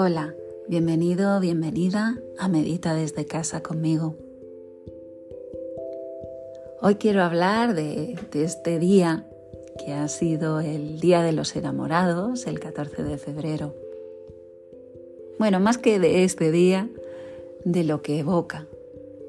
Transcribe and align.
Hola, 0.00 0.32
bienvenido, 0.68 1.40
bienvenida 1.40 2.20
a 2.38 2.46
Medita 2.46 2.94
desde 2.94 3.26
casa 3.26 3.64
conmigo. 3.64 4.14
Hoy 6.80 6.94
quiero 6.94 7.24
hablar 7.24 7.74
de, 7.74 8.14
este 8.32 8.78
día 8.78 9.26
que 9.76 9.94
ha 9.94 10.06
sido 10.06 10.60
el 10.60 11.00
Día 11.00 11.22
de 11.22 11.32
los 11.32 11.56
Enamorados, 11.56 12.46
el 12.46 12.60
14 12.60 13.02
de 13.02 13.18
febrero. 13.18 13.74
Bueno, 15.40 15.58
más 15.58 15.78
que 15.78 15.98
de 15.98 16.22
este 16.22 16.52
día, 16.52 16.88
de 17.64 17.82
lo 17.82 18.00
que 18.00 18.20
evoca, 18.20 18.68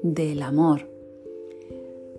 del 0.04 0.40
amor. 0.40 0.89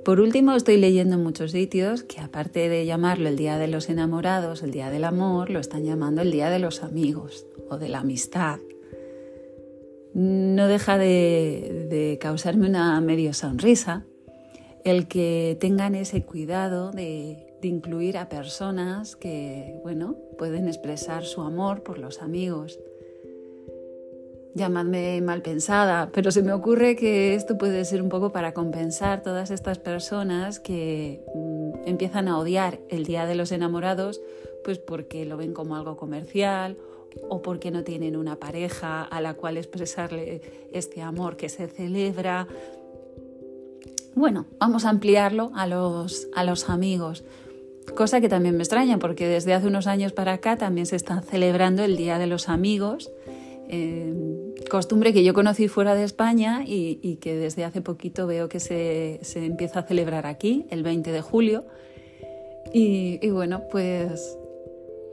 Por 0.04 0.20
último, 0.20 0.56
estoy 0.56 0.78
leyendo 0.78 1.16
en 1.16 1.24
muchos 1.24 1.52
sitios 1.52 2.02
que 2.02 2.20
aparte 2.20 2.70
de 2.70 2.88
llamarlo 2.88 3.30
el 3.30 3.36
Día 3.36 3.60
de 3.60 3.68
los 3.68 3.88
Enamorados, 3.88 4.64
el 4.64 4.72
Día 4.72 4.90
del 4.90 5.04
Amor, 5.04 5.52
lo 5.52 5.60
están 5.60 5.84
llamando 5.84 6.24
el 6.24 6.32
Día 6.32 6.50
de 6.50 6.58
los 6.58 6.82
Amigos 6.82 7.46
o 7.70 7.78
de 7.78 7.88
la 7.88 8.00
amistad. 8.00 8.60
No 10.16 10.68
deja 10.68 10.98
de, 10.98 12.18
causarme 12.20 12.68
una 12.68 13.00
medio 13.00 13.34
sonrisa 13.34 14.06
el 14.84 15.08
que 15.08 15.56
tengan 15.60 15.94
ese 15.94 16.24
cuidado 16.24 16.92
de, 16.92 17.54
de 17.62 17.68
incluir 17.68 18.18
a 18.18 18.28
personas 18.28 19.16
que, 19.16 19.80
bueno, 19.84 20.16
pueden 20.40 20.68
expresar 20.68 21.26
su 21.26 21.42
amor 21.42 21.84
por 21.84 22.00
los 22.00 22.24
amigos 22.24 22.80
llamadme 24.54 25.22
mal 25.22 25.42
pensada, 25.42 26.10
pero 26.14 26.32
se 26.32 26.42
me 26.42 26.54
ocurre 26.54 26.96
que 26.96 27.36
esto 27.36 27.58
puede 27.58 27.86
ser 27.86 28.02
un 28.02 28.10
poco 28.10 28.32
para 28.32 28.54
compensar 28.54 29.24
todas 29.24 29.52
estas 29.52 29.80
personas 29.80 30.60
que 30.60 31.24
mm, 31.34 31.88
empiezan 31.88 32.28
a 32.28 32.38
odiar 32.38 32.80
el 32.90 33.06
Día 33.06 33.26
de 33.26 33.36
los 33.36 33.52
Enamorados, 33.52 34.22
pues 34.64 34.78
porque 34.78 35.26
lo 35.26 35.38
ven 35.38 35.54
como 35.54 35.76
algo 35.76 35.96
comercial 35.98 36.78
o 37.30 37.42
porque 37.42 37.72
no 37.72 37.84
tienen 37.84 38.16
una 38.16 38.38
pareja 38.38 39.04
a 39.04 39.22
la 39.22 39.34
cual 39.34 39.58
expresarle 39.58 40.42
este 40.72 41.02
amor 41.02 41.38
que 41.38 41.50
se 41.50 41.68
celebra. 41.68 42.48
Bueno, 44.16 44.46
vamos 44.60 44.86
a 44.86 44.90
ampliarlo 44.90 45.52
a 45.56 45.68
los, 45.68 46.28
a 46.36 46.44
los 46.44 46.70
amigos, 46.70 47.24
cosa 47.96 48.22
que 48.22 48.30
también 48.30 48.56
me 48.56 48.64
extraña 48.64 49.00
porque 49.00 49.28
desde 49.28 49.54
hace 49.54 49.68
unos 49.68 49.88
años 49.88 50.12
para 50.14 50.34
acá 50.34 50.58
también 50.58 50.86
se 50.86 50.98
está 50.98 51.22
celebrando 51.22 51.84
el 51.84 51.96
Día 51.96 52.20
de 52.20 52.28
los 52.28 52.50
Amigos 52.50 53.12
Em, 53.74 54.54
costumbre 54.70 55.14
que 55.14 55.24
yo 55.24 55.34
conocí 55.34 55.70
fuera 55.70 55.96
de 55.96 56.04
España 56.04 56.66
y, 56.68 57.16
que 57.22 57.38
desde 57.38 57.64
hace 57.64 57.82
poquito 57.82 58.28
veo 58.28 58.50
que 58.50 58.60
se, 58.60 59.22
empieza 59.36 59.80
a 59.80 59.84
celebrar 59.84 60.26
aquí, 60.26 60.66
el 60.70 60.84
20 60.84 61.10
de 61.12 61.22
julio. 61.22 61.64
Y, 62.74 63.30
bueno, 63.30 63.64
pues 63.72 64.38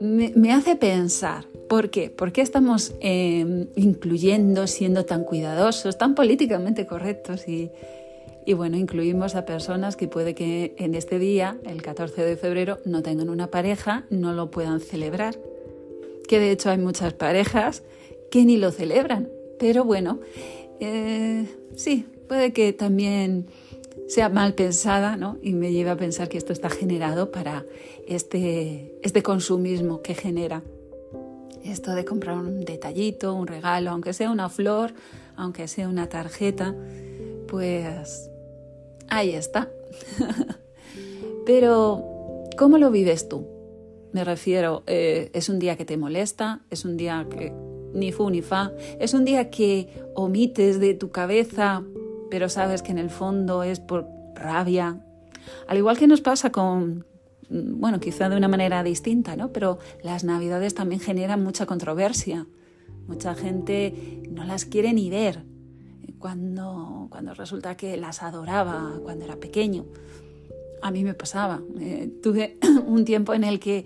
me, 0.01 0.51
hace 0.51 0.75
pensar, 0.75 1.45
¿por 1.69 1.89
qué? 1.89 2.09
¿Por 2.09 2.33
qué 2.33 2.41
estamos 2.41 2.93
em, 2.99 3.67
incluyendo, 3.75 4.67
siendo 4.67 5.05
tan 5.05 5.23
cuidadosos, 5.23 5.97
tan 5.97 6.13
políticamente 6.13 6.85
correctos 6.85 7.47
y, 7.47 7.71
y 8.45 8.53
bueno, 8.53 8.75
incluimos 8.75 9.35
a 9.35 9.45
personas 9.45 9.95
que 9.95 10.09
puede 10.09 10.35
que 10.35 10.75
en 10.77 10.95
este 10.95 11.17
día, 11.17 11.57
el 11.65 11.81
14 11.81 12.23
de 12.23 12.35
febrero, 12.35 12.79
no 12.83 13.03
tengan 13.03 13.29
una 13.29 13.47
pareja, 13.47 14.03
no 14.09 14.33
lo 14.33 14.51
puedan 14.51 14.81
celebrar. 14.81 15.35
Que 16.27 16.39
de 16.39 16.51
hecho 16.51 16.69
hay 16.69 16.77
muchas 16.77 17.13
parejas 17.13 17.83
que 18.31 18.45
ni 18.45 18.57
lo 18.57 18.71
celebran. 18.71 19.29
Pero 19.57 19.83
bueno, 19.83 20.19
eh, 20.79 21.45
sí, 21.75 22.05
puede 22.27 22.53
que 22.53 22.73
también 22.73 23.47
sea 24.07 24.29
mal 24.29 24.55
pensada 24.55 25.17
¿no? 25.17 25.37
y 25.41 25.53
me 25.53 25.71
lleve 25.71 25.91
a 25.91 25.97
pensar 25.97 26.29
que 26.29 26.37
esto 26.37 26.53
está 26.53 26.69
generado 26.69 27.31
para 27.31 27.65
este, 28.07 28.97
este 29.03 29.21
consumismo 29.21 30.01
que 30.01 30.15
genera. 30.15 30.63
Esto 31.63 31.91
de 31.91 32.05
comprar 32.05 32.37
un 32.37 32.65
detallito, 32.65 33.35
un 33.35 33.45
regalo, 33.45 33.91
aunque 33.91 34.13
sea 34.13 34.31
una 34.31 34.49
flor, 34.49 34.93
aunque 35.35 35.67
sea 35.67 35.87
una 35.87 36.07
tarjeta, 36.07 36.75
pues 37.47 38.29
ahí 39.09 39.31
está. 39.31 39.69
Pero, 41.45 42.03
¿cómo 42.57 42.77
lo 42.77 42.91
vives 42.91 43.27
tú? 43.27 43.45
Me 44.11 44.23
refiero, 44.23 44.83
eh, 44.87 45.29
¿es 45.33 45.49
un 45.49 45.59
día 45.59 45.75
que 45.75 45.85
te 45.85 45.97
molesta? 45.97 46.61
¿Es 46.71 46.85
un 46.85 46.97
día 46.97 47.27
que 47.29 47.53
ni 47.93 48.11
fu 48.11 48.29
ni 48.29 48.41
fa. 48.41 48.71
Es 48.99 49.13
un 49.13 49.25
día 49.25 49.49
que 49.49 49.89
omites 50.15 50.79
de 50.79 50.93
tu 50.93 51.11
cabeza, 51.11 51.83
pero 52.29 52.49
sabes 52.49 52.81
que 52.81 52.91
en 52.91 52.97
el 52.97 53.09
fondo 53.09 53.63
es 53.63 53.79
por 53.79 54.07
rabia. 54.35 55.01
Al 55.67 55.77
igual 55.77 55.97
que 55.97 56.07
nos 56.07 56.21
pasa 56.21 56.51
con, 56.51 57.05
bueno, 57.49 57.99
quizá 57.99 58.29
de 58.29 58.37
una 58.37 58.47
manera 58.47 58.83
distinta, 58.83 59.35
¿no? 59.35 59.51
Pero 59.51 59.79
las 60.03 60.23
navidades 60.23 60.75
también 60.75 61.01
generan 61.01 61.43
mucha 61.43 61.65
controversia. 61.65 62.47
Mucha 63.07 63.33
gente 63.33 64.21
no 64.29 64.43
las 64.43 64.65
quiere 64.65 64.93
ni 64.93 65.09
ver 65.09 65.43
cuando, 66.19 67.07
cuando 67.09 67.33
resulta 67.33 67.75
que 67.75 67.97
las 67.97 68.21
adoraba 68.21 68.99
cuando 69.03 69.25
era 69.25 69.37
pequeño. 69.37 69.85
A 70.81 70.91
mí 70.91 71.03
me 71.03 71.13
pasaba. 71.13 71.61
Eh, 71.79 72.09
tuve 72.21 72.57
un 72.87 73.05
tiempo 73.05 73.33
en 73.33 73.43
el 73.43 73.59
que 73.59 73.85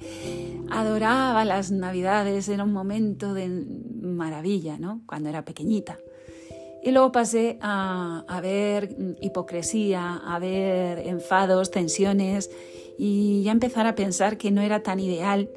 adoraba 0.69 1.45
las 1.45 1.71
navidades, 1.71 2.49
era 2.49 2.63
un 2.63 2.73
momento 2.73 3.33
de 3.33 3.47
maravilla, 4.01 4.77
¿no? 4.77 5.01
Cuando 5.05 5.29
era 5.29 5.45
pequeñita. 5.45 5.97
Y 6.83 6.91
luego 6.91 7.11
pasé 7.11 7.57
a, 7.61 8.25
a, 8.27 8.41
ver 8.41 8.95
hipocresía, 9.21 10.15
a 10.17 10.37
ver 10.39 10.99
enfados, 10.99 11.71
tensiones 11.71 12.51
y 12.97 13.41
ya 13.43 13.53
empezar 13.53 13.87
a 13.87 13.95
pensar 13.95 14.37
que 14.37 14.51
no 14.51 14.61
era 14.61 14.83
tan 14.83 14.99
ideal 14.99 15.49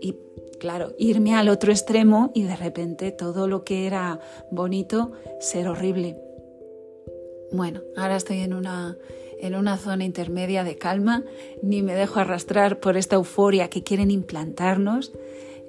y, 0.00 0.14
claro, 0.60 0.92
irme 0.98 1.34
al 1.34 1.48
otro 1.48 1.72
extremo 1.72 2.30
y 2.34 2.42
de 2.42 2.56
repente 2.56 3.12
todo 3.12 3.48
lo 3.48 3.64
que 3.64 3.86
era 3.86 4.20
bonito 4.50 5.12
ser 5.40 5.68
horrible. 5.68 6.18
Bueno, 7.50 7.80
ahora 7.96 8.16
estoy 8.16 8.40
en 8.40 8.52
una, 8.52 8.96
en 9.40 9.54
una 9.54 9.76
zona 9.76 10.04
intermedia 10.04 10.64
de 10.64 10.76
calma, 10.76 11.24
ni 11.62 11.82
me 11.82 11.94
dejo 11.94 12.20
arrastrar 12.20 12.80
por 12.80 12.96
esta 12.96 13.16
euforia 13.16 13.68
que 13.68 13.82
quieren 13.82 14.10
implantarnos 14.10 15.12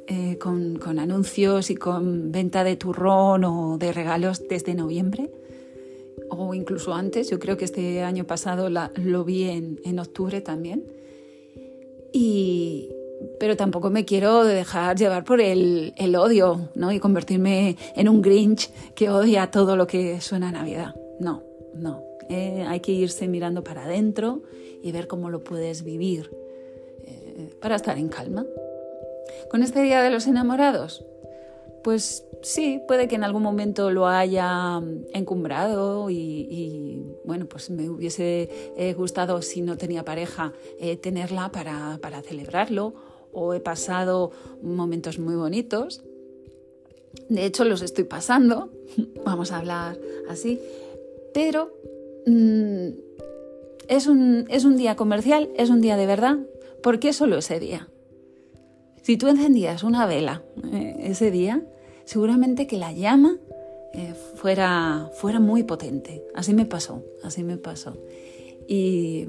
eh, 0.08 0.38
con, 0.38 0.80
anuncios 1.00 1.72
y 1.72 1.76
con 1.76 2.32
venta 2.32 2.64
de 2.64 2.76
turrón 2.76 3.44
o 3.44 3.78
de 3.80 3.92
regalos 3.92 4.48
desde 4.48 4.76
noviembre 4.76 5.32
o 6.30 6.54
incluso 6.54 6.94
antes. 6.94 7.30
Yo 7.30 7.40
creo 7.40 7.58
que 7.58 7.66
este 7.66 8.04
año 8.04 8.26
pasado 8.26 8.70
lo 8.70 9.24
vi 9.24 9.50
en, 9.50 10.00
octubre 10.00 10.42
también. 10.42 10.84
Y, 12.14 12.92
pero 13.40 13.58
tampoco 13.58 13.90
me 13.90 14.06
quiero 14.06 14.44
dejar 14.44 14.96
llevar 14.96 15.24
por 15.24 15.42
el, 15.42 15.94
el, 15.98 16.16
odio 16.16 16.70
¿no? 16.76 16.92
y 16.92 17.00
convertirme 17.00 17.76
en 17.96 18.08
un 18.08 18.22
Grinch 18.22 18.70
que 18.94 19.10
odia 19.10 19.50
todo 19.50 19.76
lo 19.76 19.88
que 19.88 20.22
suena 20.22 20.50
a 20.50 20.52
Navidad. 20.52 20.94
No, 21.20 21.42
no. 21.74 22.15
Eh, 22.30 22.66
hay 22.68 22.80
que 22.80 22.92
irse 22.92 23.28
mirando 23.28 23.64
para 23.64 23.86
adentro 23.86 24.42
y 24.82 24.92
ver 24.92 25.08
cómo 25.08 25.30
lo 25.30 25.44
puedes 25.44 25.84
vivir 25.84 26.32
eh, 27.04 27.54
para 27.62 27.76
estar 27.76 27.98
en 27.98 28.10
calma. 28.10 28.46
¿Con 29.50 29.64
este 29.64 29.82
Día 29.82 30.02
de 30.02 30.10
los 30.10 30.28
Enamorados? 30.28 31.06
Pues 31.84 32.26
sí, 32.42 32.82
puede 32.88 33.08
que 33.08 33.16
en 33.16 33.24
algún 33.24 33.44
momento 33.44 33.92
lo 33.92 34.08
haya 34.08 34.82
encumbrado 35.14 36.10
y, 36.10 37.04
bueno, 37.26 37.46
pues 37.46 37.70
me 37.70 37.90
hubiese 37.90 38.50
eh, 38.76 38.94
gustado 38.94 39.42
si 39.44 39.62
no 39.62 39.78
tenía 39.78 40.04
pareja 40.04 40.54
tenerla 41.02 41.52
para, 41.52 42.00
para 42.02 42.24
celebrarlo 42.24 42.96
o 43.34 43.54
he 43.54 43.60
pasado 43.60 44.32
momentos 44.64 45.20
muy 45.20 45.36
bonitos. 45.36 46.04
De 47.30 47.46
hecho, 47.46 47.66
los 47.66 47.82
estoy 47.82 48.06
pasando, 48.06 48.72
vamos 49.26 49.52
a 49.52 49.60
hablar 49.60 50.00
así, 50.28 50.60
pero 51.34 51.74
mm, 52.26 52.88
es, 53.88 54.08
un, 54.08 54.46
es 54.50 54.66
un 54.66 54.78
día 54.78 54.96
comercial, 54.96 55.50
es 55.56 55.70
un 55.70 55.82
día 55.82 55.98
de 55.98 56.06
verdad. 56.06 56.38
¿Por 56.82 57.00
qué 57.00 57.14
solo 57.14 57.38
ese 57.38 57.60
día? 57.60 57.90
Si 59.02 59.18
tú 59.18 59.28
encendías 59.28 59.84
una 59.84 60.06
vela 60.06 60.44
eh, 60.72 60.96
ese 61.00 61.32
día, 61.32 61.64
seguramente 62.06 62.68
que 62.68 62.78
la 62.78 62.92
llama 62.92 63.38
eh, 63.94 64.14
fuera, 64.36 65.10
fuera 65.14 65.40
muy 65.40 65.64
potente. 65.64 66.24
Así 66.34 66.54
me 66.54 66.66
pasó, 66.66 67.04
así 67.24 67.44
me 67.44 67.58
pasó. 67.58 67.98
Y, 68.68 69.28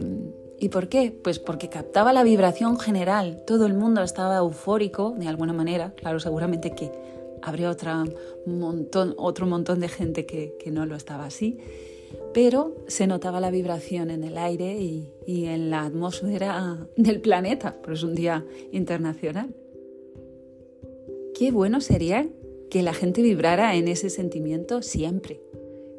¿Y 0.59 0.71
por 0.71 0.89
qué? 0.89 1.19
Pues 1.23 1.39
porque 1.39 1.69
captaba 1.69 2.13
la 2.13 2.23
vibración 2.23 2.79
general. 2.79 3.43
Todo 3.47 3.67
el 3.67 3.75
mundo 3.75 4.03
estaba 4.03 4.39
eufórico 4.39 5.15
de 5.19 5.29
alguna 5.29 5.53
manera. 5.53 5.93
Claro, 5.95 6.21
seguramente 6.21 6.75
que 6.75 6.91
habría 7.43 7.71
otra 7.71 8.05
montón, 8.47 9.15
otro 9.19 9.47
montón 9.47 9.81
de 9.81 9.89
gente 9.89 10.25
que, 10.25 10.57
que 10.59 10.71
no 10.71 10.87
lo 10.87 10.97
estaba 10.97 11.27
así 11.27 11.59
pero 12.33 12.77
se 12.87 13.07
notaba 13.07 13.41
la 13.41 13.51
vibración 13.51 14.11
en 14.11 14.25
el 14.25 14.39
aire 14.39 14.79
y, 14.79 15.13
en 15.27 15.71
la 15.71 15.85
atmósfera 15.85 16.87
del 16.97 17.21
planeta, 17.21 17.81
por 17.83 17.95
es 17.95 18.03
un 18.03 18.15
día 18.15 18.45
internacional 18.73 19.55
qué 21.37 21.51
bueno 21.51 21.81
sería 21.81 22.27
que 22.71 22.83
la 22.83 22.95
gente 22.95 23.21
vibrara 23.23 23.75
en 23.77 23.89
ese 23.89 24.09
sentimiento 24.11 24.83
siempre, 24.83 25.41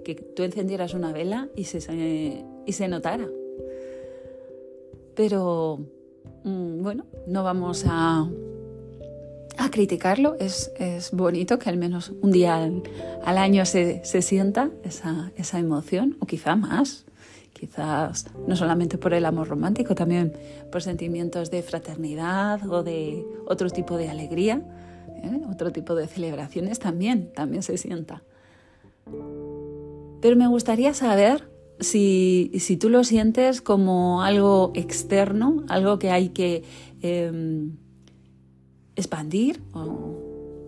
que 0.03 0.15
tú 0.15 0.43
encendieras 0.43 0.93
una 0.93 1.13
vela 1.13 1.49
y 1.55 1.65
se, 1.65 2.43
y 2.65 2.71
se 2.71 2.87
notara. 2.87 3.29
Pero 5.15 5.79
mm, 6.43 6.81
bueno, 6.81 7.05
no 7.27 7.43
vamos 7.43 7.85
a, 7.87 8.29
a 9.57 9.69
criticarlo. 9.71 10.35
Es, 10.39 10.71
bonito 11.11 11.59
que 11.59 11.69
al 11.69 11.77
menos 11.77 12.11
un 12.21 12.31
día 12.31 12.55
al, 13.23 13.37
año 13.37 13.65
se, 13.65 14.03
sienta 14.03 14.69
esa, 14.83 15.31
esa 15.35 15.59
emoción, 15.59 16.17
o 16.19 16.25
quizá 16.25 16.55
más. 16.55 17.05
Quizás 17.53 18.27
no 18.47 18.55
solamente 18.55 18.99
por 18.99 19.15
el 19.15 19.25
amor 19.25 19.47
romántico, 19.47 19.95
también 19.95 20.33
por 20.71 20.83
sentimientos 20.83 21.49
de 21.49 21.63
fraternidad 21.63 22.69
o 22.69 22.83
de 22.83 23.25
otro 23.47 23.71
tipo 23.71 23.97
de 23.97 24.09
alegría, 24.09 24.61
¿eh? 25.23 25.41
otro 25.49 25.71
tipo 25.71 25.95
de 25.95 26.05
celebraciones 26.05 26.77
también, 26.77 27.31
también 27.33 27.63
se 27.63 27.79
sienta. 27.79 28.21
Pero 30.21 30.35
me 30.35 30.47
gustaría 30.47 30.93
saber 30.93 31.49
si, 31.79 32.51
si 32.59 32.77
tú 32.77 32.89
lo 32.89 33.03
sientes 33.03 33.61
como 33.61 34.21
algo 34.21 34.71
externo, 34.75 35.63
algo 35.67 35.99
que 35.99 36.11
hay 36.11 36.29
que 36.29 36.63
em, 37.01 37.77
expandir, 38.97 39.61
o 39.73 39.85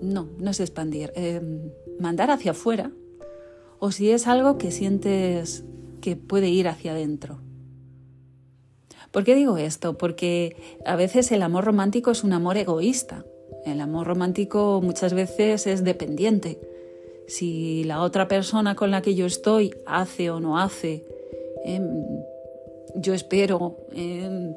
no, 0.02 0.30
no 0.38 0.52
es 0.52 0.60
expandir, 0.62 1.12
em, 1.16 1.72
mandar 2.00 2.32
hacia 2.32 2.52
afuera, 2.52 2.92
o 3.80 3.92
si 3.92 4.12
es 4.12 4.28
algo 4.28 4.58
que 4.58 4.72
sientes 4.72 5.66
que 6.02 6.16
puede 6.16 6.48
ir 6.50 6.68
hacia 6.68 6.92
adentro. 6.92 7.40
¿Por 9.12 9.24
qué 9.24 9.36
digo 9.36 9.58
esto? 9.58 9.98
Porque 9.98 10.56
a 10.86 10.96
veces 10.96 11.32
el 11.32 11.42
amor 11.42 11.66
romántico 11.66 12.12
es 12.12 12.24
un 12.24 12.32
amor 12.32 12.58
egoísta. 12.58 13.26
El 13.66 13.82
amor 13.82 14.06
romántico 14.08 14.82
muchas 14.84 15.14
veces 15.14 15.66
es 15.66 15.84
dependiente. 15.84 16.60
Si 17.28 17.84
la 17.86 18.02
otra 18.02 18.28
persona 18.28 18.76
con 18.76 18.92
la 18.92 19.02
que 19.02 19.16
yo 19.16 19.26
estoy 19.26 19.74
hace 19.86 20.30
o 20.30 20.40
no 20.40 20.60
hace, 20.60 21.04
em, 21.66 21.84
yo 22.96 23.14
espero, 23.14 23.78
em, 23.94 24.54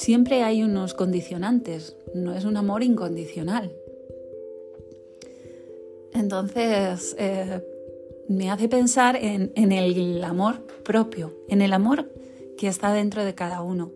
siempre 0.00 0.42
hay 0.42 0.62
unos 0.62 0.94
condicionantes, 0.94 1.94
no 2.14 2.34
es 2.34 2.46
un 2.46 2.56
amor 2.56 2.82
incondicional. 2.82 3.70
Entonces, 6.14 7.14
eh, 7.18 7.62
me 8.26 8.50
hace 8.50 8.66
pensar 8.70 9.16
en, 9.16 9.52
el 9.54 10.24
amor 10.24 10.62
propio, 10.84 11.34
en 11.48 11.60
el 11.60 11.74
amor 11.74 12.10
que 12.56 12.66
está 12.66 12.94
dentro 12.94 13.26
de 13.26 13.34
cada 13.34 13.60
uno. 13.60 13.92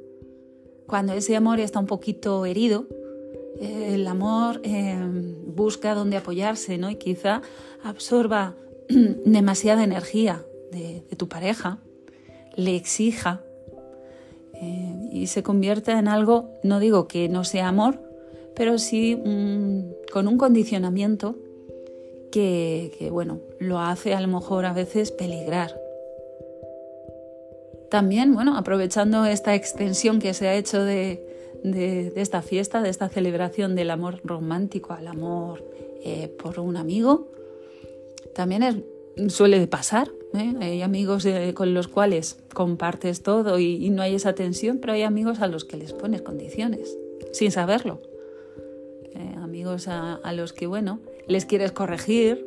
Cuando 0.87 1.15
ese 1.15 1.37
amor 1.37 1.59
está 1.59 1.81
un 1.81 1.87
poquito 1.87 2.45
herido, 2.45 2.87
eh, 3.59 3.95
el 3.95 4.07
amor 4.07 4.61
eh, 4.63 4.99
busca 5.47 5.95
dónde 5.95 6.19
apoyarse 6.19 6.77
¿no? 6.77 6.91
y 6.91 6.97
quizá 6.97 7.41
absorba 7.83 8.57
demasiada 9.25 9.83
energía 9.83 10.45
de, 10.71 11.03
tu 11.17 11.29
pareja, 11.31 11.79
le 12.57 12.77
exija 12.77 13.41
y 15.15 15.29
se 15.29 15.45
convierta 15.45 15.97
en 15.97 16.09
algo, 16.09 16.51
no 16.65 16.81
digo 16.81 17.07
que 17.07 17.29
no 17.29 17.45
sea 17.45 17.69
amor, 17.69 18.01
pero 18.57 18.79
sí 18.79 19.17
con 20.13 20.27
un 20.27 20.37
condicionamiento 20.37 21.37
que, 22.33 23.09
bueno, 23.13 23.39
lo 23.61 23.79
hace 23.79 24.13
a 24.15 24.21
lo 24.21 24.27
mejor 24.27 24.65
a 24.67 24.73
veces 24.73 25.13
peligrar. 25.13 25.81
También, 27.91 28.35
bueno, 28.35 28.57
aprovechando 28.57 29.25
esta 29.25 29.55
extensión 29.55 30.19
que 30.19 30.35
se 30.35 30.49
ha 30.49 30.55
hecho 30.57 30.83
de, 30.83 31.25
esta 32.17 32.43
fiesta, 32.43 32.83
de 32.83 32.91
esta 32.91 33.09
celebración 33.09 33.77
del 33.77 33.93
amor 33.93 34.21
romántico 34.25 34.95
al 34.95 35.07
amor 35.07 35.65
eh, 36.05 36.27
por 36.43 36.59
un 36.59 36.77
amigo, 36.77 37.29
también 38.35 38.85
suele 39.29 39.65
pasar 39.69 40.11
¿eh? 40.35 40.55
Hay 40.61 40.83
amigos 40.83 41.27
con 41.55 41.75
los 41.75 41.89
cuales 41.89 42.39
compartes 42.53 43.23
todo 43.23 43.59
y, 43.59 43.91
no 43.91 44.03
hay 44.03 44.15
esa 44.15 44.35
tensión, 44.35 44.79
pero 44.79 44.93
hay 44.93 45.03
amigos 45.03 45.41
a 45.41 45.47
los 45.47 45.65
que 45.65 45.77
les 45.77 45.93
pones 45.93 46.23
condiciones, 46.23 46.97
sin 47.33 47.51
saberlo. 47.51 48.01
Eh, 49.15 49.35
amigos 49.37 49.89
a, 49.89 50.33
los 50.33 50.53
que, 50.53 50.67
bueno, 50.67 51.01
les 51.29 51.45
quieres 51.47 51.73
corregir 51.73 52.47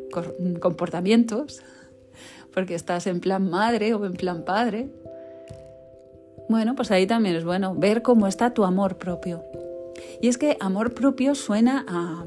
comportamientos, 0.60 1.62
porque 2.54 2.76
estás 2.76 3.08
en 3.08 3.20
plan 3.20 3.50
madre 3.50 3.94
o 3.94 4.06
en 4.06 4.14
plan 4.14 4.44
padre. 4.44 4.90
Bueno, 6.50 6.76
pues 6.76 6.92
ahí 6.92 7.08
también 7.08 7.36
es 7.36 7.44
bueno 7.44 7.76
ver 7.76 8.02
cómo 8.02 8.28
está 8.28 8.54
tu 8.54 8.64
amor 8.64 8.98
propio. 8.98 9.44
Y 10.22 10.28
es 10.28 10.38
que 10.38 10.58
amor 10.60 10.94
propio 10.94 11.36
suena 11.36 11.86
a, 11.88 12.26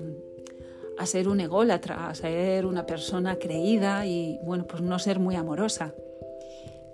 a 1.01 1.07
ser 1.07 1.29
un 1.29 1.41
ególatra, 1.41 2.11
a 2.11 2.15
ser 2.15 2.67
una 2.67 2.85
persona 2.85 3.37
creída 3.37 4.05
y, 4.05 4.39
bueno, 4.43 4.67
pues 4.67 4.83
no 4.83 4.99
ser 4.99 5.19
muy 5.19 5.35
amorosa. 5.35 5.95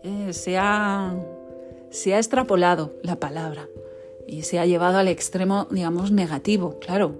Eh, 0.04 0.32
se, 0.32 0.56
ha, 0.56 1.12
se 1.90 2.14
ha 2.14 2.18
extrapolado 2.18 2.94
la 3.02 3.16
palabra 3.16 3.68
y 4.24 4.42
se 4.42 4.60
ha 4.60 4.66
llevado 4.66 4.98
al 4.98 5.08
extremo, 5.08 5.66
digamos, 5.72 6.12
negativo. 6.12 6.78
Claro, 6.78 7.16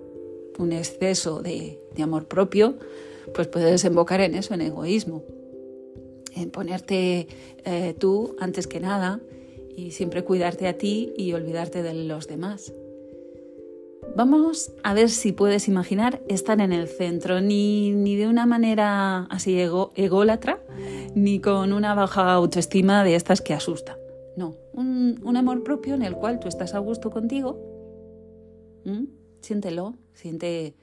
un 0.59 0.73
exceso 0.73 1.43
de, 1.43 1.81
amor 2.01 2.27
propio, 2.27 2.77
pues 3.35 3.49
puede 3.49 3.69
desembocar 3.69 4.21
en 4.21 4.37
eso, 4.37 4.55
en 4.55 4.61
egoísmo, 4.61 5.25
en 6.37 6.53
ponerte 6.53 7.27
eh, 7.65 7.97
tú 7.99 8.37
antes 8.39 8.69
que 8.69 8.79
nada 8.79 9.21
y 9.77 9.91
siempre 9.91 10.23
cuidarte 10.23 10.69
a 10.69 10.79
ti 10.79 11.13
y 11.17 11.33
olvidarte 11.33 11.83
de 11.83 11.95
los 11.95 12.29
demás. 12.29 12.73
Vamos 14.15 14.73
a 14.83 14.95
ver 14.95 15.11
si 15.11 15.33
puedes 15.33 15.69
imaginar 15.69 16.21
estar 16.29 16.61
en 16.61 16.73
el 16.73 16.89
centro, 16.89 17.41
ni, 17.41 17.91
ni 17.91 18.17
de 18.17 18.29
una 18.29 18.47
manera 18.47 19.25
así 19.25 19.59
ególatra, 19.61 20.61
ni 21.15 21.41
con 21.41 21.73
una 21.73 21.95
baja 21.95 22.33
autoestima 22.33 23.05
de 23.05 23.15
estas 23.15 23.41
que 23.41 23.53
asusta. 23.53 23.99
No, 24.37 24.55
un, 24.73 25.37
amor 25.37 25.63
propio 25.65 25.95
en 25.95 26.03
el 26.03 26.15
cual 26.15 26.39
tú 26.41 26.49
estás 26.49 26.75
a 26.75 26.79
gusto 26.79 27.11
contigo. 27.11 27.59
Siéntelo, 29.41 29.95
siente 30.15 30.75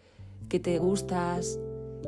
que 0.49 0.59
te 0.59 0.77
gustas, 0.77 1.59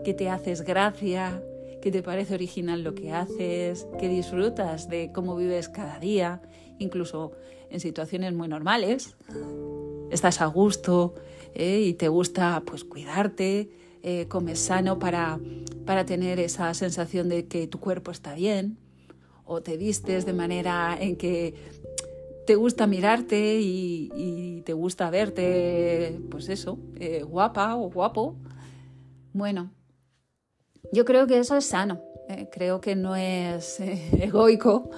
que 0.03 0.13
te 0.13 0.29
haces 0.29 0.61
gracia, 0.61 1.41
que 1.81 1.91
te 1.91 2.03
parece 2.03 2.33
original 2.33 2.83
lo 2.83 2.93
que 2.95 3.11
haces, 3.11 3.87
que 3.99 4.09
disfrutas 4.09 4.89
de 4.89 5.11
cómo 5.13 5.35
vives 5.35 5.69
cada 5.69 5.99
día, 5.99 6.41
incluso 6.79 7.31
en 7.69 7.79
situaciones 7.79 8.33
muy 8.33 8.47
normales 8.47 9.15
estás 10.11 10.41
a 10.41 10.45
gusto 10.45 11.15
¿eh? 11.53 11.81
y 11.81 11.93
te 11.93 12.07
gusta 12.07 12.61
pues 12.65 12.83
cuidarte, 12.83 13.69
eh, 14.03 14.27
comes 14.27 14.59
sano 14.59 14.99
para, 14.99 15.39
para 15.85 16.05
tener 16.05 16.39
esa 16.39 16.73
sensación 16.73 17.29
de 17.29 17.47
que 17.47 17.67
tu 17.67 17.79
cuerpo 17.79 18.11
está 18.11 18.35
bien, 18.35 18.77
o 19.45 19.61
te 19.61 19.77
vistes 19.77 20.25
de 20.25 20.33
manera 20.33 20.97
en 20.99 21.15
que 21.15 21.53
te 22.47 22.55
gusta 22.55 22.87
mirarte 22.87 23.59
y, 23.59 24.61
te 24.65 24.73
gusta 24.73 25.11
verte, 25.11 26.19
pues 26.31 26.49
eso, 26.49 26.79
eh, 26.99 27.21
guapa 27.21 27.75
o 27.75 27.91
guapo. 27.91 28.35
Bueno, 29.31 29.71
yo 30.91 31.05
creo 31.05 31.27
que 31.27 31.37
eso 31.37 31.55
es 31.55 31.65
sano, 31.65 32.01
creo 32.51 32.81
que 32.81 32.95
no 32.95 33.15
es 33.15 33.79
egoico, 33.79 34.89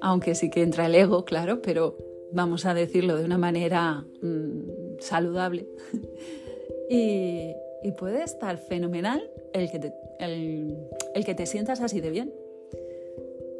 aunque 0.00 0.34
sí 0.34 0.48
que 0.48 0.62
entra 0.62 0.86
el 0.86 0.94
ego, 0.94 1.26
claro, 1.26 1.60
pero 1.60 1.98
vamos 2.32 2.66
a 2.66 2.74
decirlo 2.74 3.16
de 3.16 3.24
una 3.24 3.38
manera 3.38 4.04
mm, 4.20 4.98
saludable. 5.00 5.66
y, 6.90 7.54
puede 7.98 8.22
estar 8.22 8.56
fenomenal 8.58 9.22
el 9.52 9.70
que, 9.70 9.78
te, 9.78 9.92
el, 10.18 11.24
que 11.26 11.34
te 11.34 11.46
sientas 11.46 11.80
así 11.80 12.00
de 12.00 12.10
bien. 12.10 12.32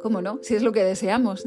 ¿Cómo 0.01 0.21
no? 0.21 0.39
Si 0.41 0.55
es 0.55 0.63
lo 0.63 0.71
que 0.71 0.83
deseamos. 0.83 1.43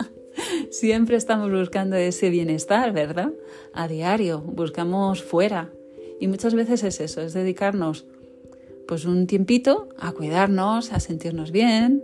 Siempre 0.70 1.16
estamos 1.16 1.50
buscando 1.50 1.96
ese 1.96 2.30
bienestar, 2.30 2.92
¿verdad? 2.92 3.32
A 3.72 3.88
diario, 3.88 4.40
buscamos 4.40 5.22
fuera. 5.22 5.72
Y 6.20 6.28
muchas 6.28 6.54
veces 6.54 6.84
es 6.84 7.00
eso, 7.00 7.22
es 7.22 7.32
dedicarnos 7.32 8.06
pues 8.86 9.04
un 9.04 9.26
tiempito 9.26 9.88
a 9.98 10.12
cuidarnos, 10.12 10.92
a 10.92 11.00
sentirnos 11.00 11.52
bien, 11.52 12.02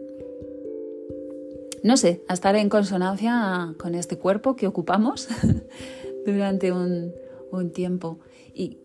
no 1.82 1.96
sé, 1.96 2.22
a 2.28 2.34
estar 2.34 2.56
en 2.56 2.68
consonancia 2.68 3.74
con 3.78 3.94
este 3.94 4.18
cuerpo 4.18 4.56
que 4.56 4.66
ocupamos 4.66 5.28
durante 6.26 6.72
un, 6.72 7.12
tiempo 7.72 8.18
y 8.52 8.80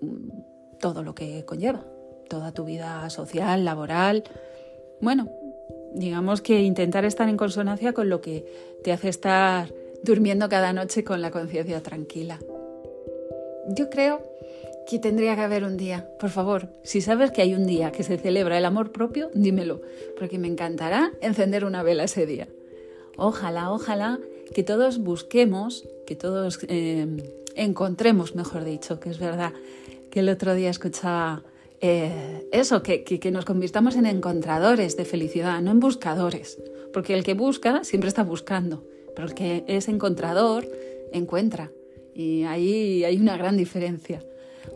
todo 0.79 1.03
lo 1.03 1.13
que 1.13 1.43
conlleva, 1.43 1.86
toda 2.29 2.53
tu 2.53 2.63
vida 2.63 3.10
social, 3.10 3.65
laboral. 3.65 4.24
Bueno, 5.01 5.29
digamos 5.93 6.41
que 6.41 6.62
intentar 6.62 7.03
estar 7.03 7.27
en 7.27 7.36
consonancia 7.36 7.91
con 7.91 8.07
lo 8.10 8.21
que 8.21 8.45
te 8.81 8.93
hace 8.93 9.10
estar 9.10 9.74
durmiendo 10.03 10.48
cada 10.48 10.71
noche 10.71 11.03
con 11.03 11.21
la 11.21 11.31
conciencia 11.31 11.83
tranquila. 11.83 12.39
Yo 13.67 13.89
creo 13.89 14.24
que 14.88 15.00
tendría 15.00 15.36
que 15.36 15.41
haber 15.41 15.65
un 15.65 15.75
día, 15.75 16.10
por 16.17 16.29
favor, 16.29 16.69
si 16.83 17.01
sabes 17.01 17.31
que 17.31 17.41
hay 17.41 17.53
un 17.53 17.65
día 17.65 17.91
que 17.91 18.03
se 18.03 18.17
celebra 18.17 18.57
el 18.57 18.65
amor 18.65 18.93
propio, 18.93 19.29
dímelo, 19.33 19.81
porque 20.17 20.39
me 20.39 20.48
encantará 20.48 21.12
encender 21.21 21.65
una 21.65 21.83
vela 21.83 22.05
ese 22.05 22.25
día. 22.25 22.48
Ojalá, 23.23 23.71
ojalá 23.71 24.19
que 24.51 24.63
todos 24.63 24.97
busquemos, 24.97 25.87
que 26.07 26.15
todos 26.15 26.57
eh, 26.67 27.05
encontremos, 27.55 28.33
mejor 28.33 28.63
dicho, 28.63 28.99
que 28.99 29.11
es 29.11 29.19
verdad 29.19 29.53
que 30.09 30.21
el 30.21 30.29
otro 30.29 30.55
día 30.55 30.71
escuchaba 30.71 31.43
eh, 31.81 32.49
eso, 32.51 32.81
que, 32.81 33.03
que, 33.03 33.31
nos 33.31 33.45
convirtamos 33.45 33.95
en 33.95 34.07
encontradores 34.07 34.97
de 34.97 35.05
felicidad, 35.05 35.61
no 35.61 35.69
en 35.69 35.79
buscadores, 35.79 36.57
porque 36.93 37.13
el 37.13 37.23
que 37.23 37.35
busca 37.35 37.83
siempre 37.83 38.07
está 38.07 38.23
buscando, 38.23 38.83
pero 39.15 39.27
el 39.27 39.35
que 39.35 39.65
es 39.67 39.87
encontrador 39.87 40.67
encuentra, 41.13 41.69
y 42.15 42.45
ahí 42.45 43.03
hay 43.03 43.17
una 43.17 43.37
gran 43.37 43.55
diferencia. 43.55 44.25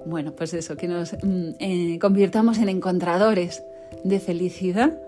Bueno, 0.05 0.35
pues 0.35 0.53
eso, 0.53 0.77
que 0.77 0.87
nos 0.87 1.13
mm, 1.13 1.49
eh, 1.59 1.97
convirtamos 1.99 2.59
en 2.59 2.69
encontradores 2.69 3.63
de 4.03 4.19
felicidad 4.19 4.99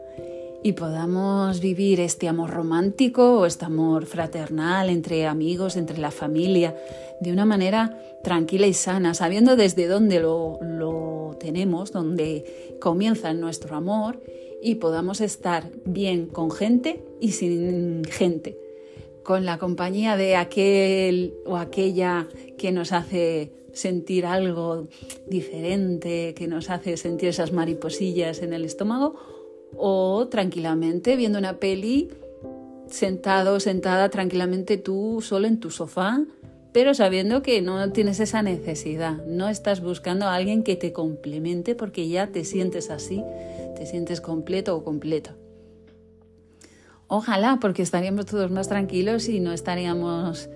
y 0.64 0.74
podamos 0.74 1.60
vivir 1.60 2.00
este 2.00 2.28
amor 2.28 2.50
romántico 2.50 3.40
o 3.40 3.46
este 3.46 3.66
amor 3.66 4.06
fraternal 4.06 4.90
entre 4.90 5.28
amigos, 5.28 5.78
entre 5.78 5.98
la 5.98 6.12
familia, 6.12 6.76
de 7.22 7.32
una 7.32 7.46
manera 7.46 7.98
tranquila 8.24 8.68
y 8.68 8.74
sana, 8.74 9.14
sabiendo 9.14 9.56
desde 9.56 9.88
dónde 9.88 10.20
lo, 10.20 11.36
tenemos, 11.40 11.92
dónde 11.92 12.78
comienza 12.82 13.34
nuestro 13.34 13.76
amor 13.76 14.22
y 14.62 14.76
podamos 14.76 15.22
estar 15.22 15.70
bien 15.86 16.26
con 16.26 16.50
gente 16.50 17.04
y 17.22 17.32
sin 17.32 18.04
gente, 18.06 18.58
con 19.24 19.46
la 19.46 19.60
compañía 19.60 20.18
de 20.18 20.36
aquel 20.36 21.36
o 21.46 21.58
aquella 21.58 22.28
que 22.58 22.72
nos 22.72 22.92
hace 22.92 23.52
sentir 23.74 24.26
algo 24.26 24.88
diferente, 25.28 26.34
que 26.34 26.48
nos 26.48 26.72
hace 26.72 26.98
sentir 26.98 27.30
esas 27.30 27.54
mariposillas 27.54 28.42
en 28.42 28.54
el 28.54 28.66
estómago 28.66 29.37
o 29.76 30.28
tranquilamente 30.28 31.16
viendo 31.16 31.40
una 31.40 31.58
peli, 31.58 32.10
sentado, 32.88 33.60
sentada 33.60 34.10
tranquilamente 34.10 34.78
tú 34.78 35.20
solo 35.22 35.48
en 35.48 35.60
tu 35.60 35.70
sofá, 35.70 36.22
pero 36.74 36.94
sabiendo 36.94 37.42
que 37.42 37.62
no 37.62 37.92
tienes 37.92 38.20
esa 38.20 38.42
necesidad, 38.42 39.26
no 39.26 39.50
estás 39.50 39.82
buscando 39.82 40.26
a 40.26 40.36
alguien 40.36 40.64
que 40.64 40.76
te 40.76 40.94
complemente 40.94 41.76
porque 41.76 42.08
ya 42.08 42.28
te 42.28 42.44
sientes 42.44 42.90
así, 42.90 43.24
te 43.76 43.86
sientes 43.86 44.22
completo 44.22 44.76
o 44.76 44.84
completo. 44.84 45.32
Ojalá, 47.08 47.58
porque 47.62 47.82
estaríamos 47.82 48.26
todos 48.26 48.52
más 48.52 48.68
tranquilos 48.68 49.30
y 49.30 49.40
no 49.40 49.54
estaríamos 49.54 50.50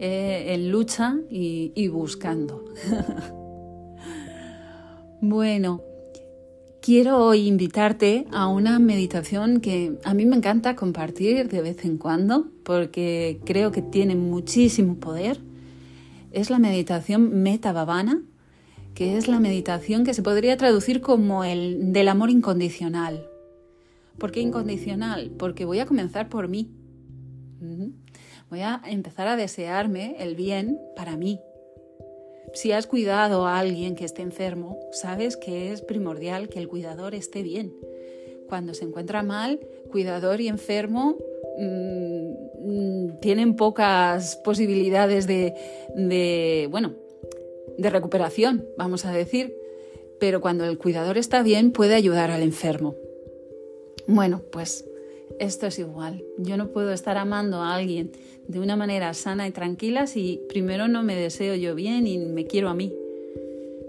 eh, 0.00 0.54
en 0.54 0.70
lucha 0.70 1.16
y 1.28 1.88
buscando. 1.88 2.64
bueno, 5.20 5.82
Quiero 6.80 7.18
hoy 7.18 7.48
invitarte 7.48 8.26
a 8.30 8.46
una 8.46 8.78
meditación 8.78 9.60
que 9.60 9.98
a 10.04 10.14
mí 10.14 10.24
me 10.26 10.36
encanta 10.36 10.76
compartir 10.76 11.48
de 11.48 11.60
vez 11.60 11.84
en 11.84 11.98
cuando 11.98 12.48
porque 12.62 13.40
creo 13.44 13.72
que 13.72 13.82
tiene 13.82 14.14
muchísimo 14.14 14.94
poder. 14.96 15.40
Es 16.30 16.50
la 16.50 16.58
meditación 16.58 17.42
Meta 17.42 17.72
que 18.94 19.16
es 19.16 19.28
la 19.28 19.40
meditación 19.40 20.04
que 20.04 20.14
se 20.14 20.22
podría 20.22 20.56
traducir 20.56 21.00
como 21.00 21.44
el 21.44 21.92
del 21.92 22.08
amor 22.08 22.30
incondicional. 22.30 23.26
¿Por 24.16 24.30
qué 24.30 24.40
incondicional? 24.40 25.30
Porque 25.36 25.64
voy 25.64 25.80
a 25.80 25.86
comenzar 25.86 26.28
por 26.28 26.48
mí. 26.48 26.70
Voy 28.50 28.60
a 28.60 28.80
empezar 28.86 29.26
a 29.26 29.36
desearme 29.36 30.16
el 30.20 30.36
bien 30.36 30.78
para 30.96 31.16
mí, 31.16 31.40
si 32.54 32.72
has 32.72 32.86
cuidado 32.86 33.46
a 33.46 33.58
alguien 33.58 33.94
que 33.94 34.04
esté 34.04 34.22
enfermo, 34.22 34.78
sabes 34.92 35.36
que 35.36 35.72
es 35.72 35.82
primordial 35.82 36.48
que 36.48 36.58
el 36.58 36.68
cuidador 36.68 37.14
esté 37.14 37.42
bien. 37.42 37.74
Cuando 38.48 38.74
se 38.74 38.84
encuentra 38.84 39.22
mal, 39.22 39.60
cuidador 39.90 40.40
y 40.40 40.48
enfermo 40.48 41.16
mm, 41.58 42.32
mm, 42.66 43.20
tienen 43.20 43.56
pocas 43.56 44.36
posibilidades 44.36 45.26
de, 45.26 45.54
de, 45.94 46.68
bueno, 46.70 46.94
de 47.76 47.90
recuperación, 47.90 48.66
vamos 48.76 49.04
a 49.04 49.12
decir. 49.12 49.54
Pero 50.18 50.40
cuando 50.40 50.64
el 50.64 50.78
cuidador 50.78 51.16
está 51.16 51.42
bien, 51.42 51.70
puede 51.70 51.94
ayudar 51.94 52.30
al 52.30 52.42
enfermo. 52.42 52.96
Bueno, 54.06 54.42
pues 54.50 54.87
esto 55.38 55.66
es 55.66 55.78
igual. 55.78 56.24
Yo 56.38 56.56
no 56.56 56.68
puedo 56.68 56.92
estar 56.92 57.16
amando 57.16 57.62
a 57.62 57.74
alguien 57.74 58.12
de 58.46 58.60
una 58.60 58.76
manera 58.76 59.12
sana 59.14 59.46
y 59.46 59.50
tranquila 59.50 60.06
si 60.06 60.40
primero 60.48 60.88
no 60.88 61.02
me 61.02 61.14
deseo 61.14 61.54
yo 61.54 61.74
bien 61.74 62.06
y 62.06 62.18
me 62.18 62.46
quiero 62.46 62.68
a 62.68 62.74
mí. 62.74 62.94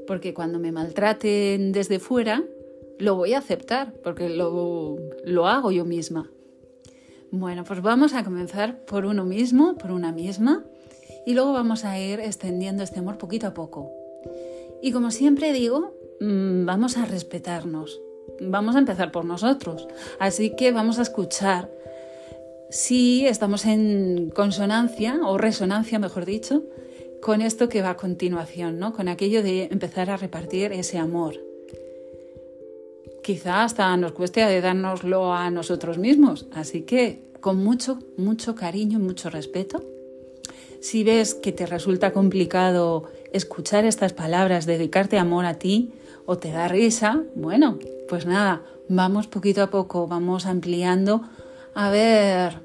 Porque 0.07 0.33
cuando 0.33 0.59
me 0.59 0.71
maltraten 0.71 1.71
desde 1.71 1.99
fuera, 1.99 2.43
lo 2.97 3.15
voy 3.15 3.33
a 3.33 3.39
aceptar, 3.39 3.93
porque 4.03 4.29
lo, 4.29 4.97
lo 5.23 5.47
hago 5.47 5.71
yo 5.71 5.85
misma. 5.85 6.29
Bueno, 7.31 7.63
pues 7.63 7.81
vamos 7.81 8.13
a 8.13 8.23
comenzar 8.23 8.83
por 8.85 9.05
uno 9.05 9.23
mismo, 9.23 9.77
por 9.77 9.91
una 9.91 10.11
misma, 10.11 10.65
y 11.25 11.35
luego 11.35 11.53
vamos 11.53 11.85
a 11.85 11.99
ir 11.99 12.19
extendiendo 12.19 12.81
este 12.81 12.99
amor 12.99 13.17
poquito 13.17 13.47
a 13.47 13.53
poco. 13.53 13.91
Y 14.81 14.91
como 14.91 15.11
siempre 15.11 15.53
digo, 15.53 15.93
mm, 16.19 16.65
vamos 16.65 16.97
a 16.97 17.05
respetarnos 17.05 18.01
vamos 18.39 18.75
a 18.75 18.79
empezar 18.79 19.11
por 19.11 19.25
nosotros. 19.25 19.87
Así 20.19 20.55
que 20.55 20.71
vamos 20.71 20.99
a 20.99 21.03
escuchar 21.03 21.69
si 22.69 23.25
estamos 23.25 23.65
en 23.65 24.29
consonancia 24.29 25.19
o 25.25 25.37
resonancia, 25.37 25.97
mejor 25.97 26.25
dicho, 26.25 26.63
con 27.21 27.41
esto 27.41 27.67
que 27.67 27.81
va 27.81 27.91
a 27.91 27.97
continuación, 27.97 28.79
¿no? 28.79 28.93
Con 28.93 29.07
aquello 29.07 29.43
de 29.43 29.65
empezar 29.71 30.09
a 30.09 30.17
repartir 30.17 30.71
ese 30.71 30.97
amor. 30.97 31.35
Quizá 33.23 33.63
hasta 33.63 33.95
nos 33.97 34.13
cueste 34.13 34.45
de 34.45 34.61
dárnoslo 34.61 35.33
a 35.33 35.49
nosotros 35.51 35.97
mismos, 35.97 36.47
así 36.53 36.81
que 36.81 37.21
con 37.41 37.57
mucho, 37.57 37.99
mucho 38.17 38.55
cariño, 38.55 38.99
mucho 38.99 39.29
respeto. 39.29 39.83
Si 40.81 41.03
ves 41.03 41.35
que 41.35 41.51
te 41.51 41.65
resulta 41.65 42.13
complicado 42.13 43.09
escuchar 43.33 43.85
estas 43.85 44.13
palabras, 44.13 44.65
dedicarte 44.65 45.17
amor 45.17 45.45
a 45.45 45.55
ti, 45.55 45.93
o 46.25 46.37
te 46.37 46.51
da 46.51 46.67
risa, 46.67 47.23
bueno, 47.35 47.79
pues 48.07 48.25
nada, 48.25 48.61
vamos 48.87 49.27
poquito 49.27 49.63
a 49.63 49.69
poco, 49.69 50.07
vamos 50.07 50.45
ampliando 50.45 51.23
a 51.73 51.89
ver 51.89 52.59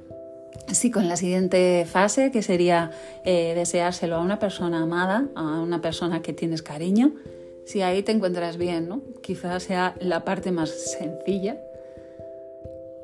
si 0.73 0.91
con 0.91 1.09
la 1.09 1.17
siguiente 1.17 1.87
fase, 1.87 2.31
que 2.31 2.43
sería 2.43 2.91
eh, 3.25 3.53
deseárselo 3.55 4.17
a 4.17 4.21
una 4.21 4.39
persona 4.39 4.83
amada, 4.83 5.29
a 5.35 5.61
una 5.61 5.81
persona 5.81 6.23
que 6.23 6.33
tienes 6.33 6.63
cariño, 6.63 7.13
si 7.65 7.83
ahí 7.83 8.03
te 8.03 8.13
encuentras 8.13 8.57
bien, 8.57 8.89
¿no? 8.89 9.03
Quizás 9.23 9.63
sea 9.63 9.95
la 10.01 10.25
parte 10.25 10.53
más 10.53 10.71
sencilla. 10.71 11.59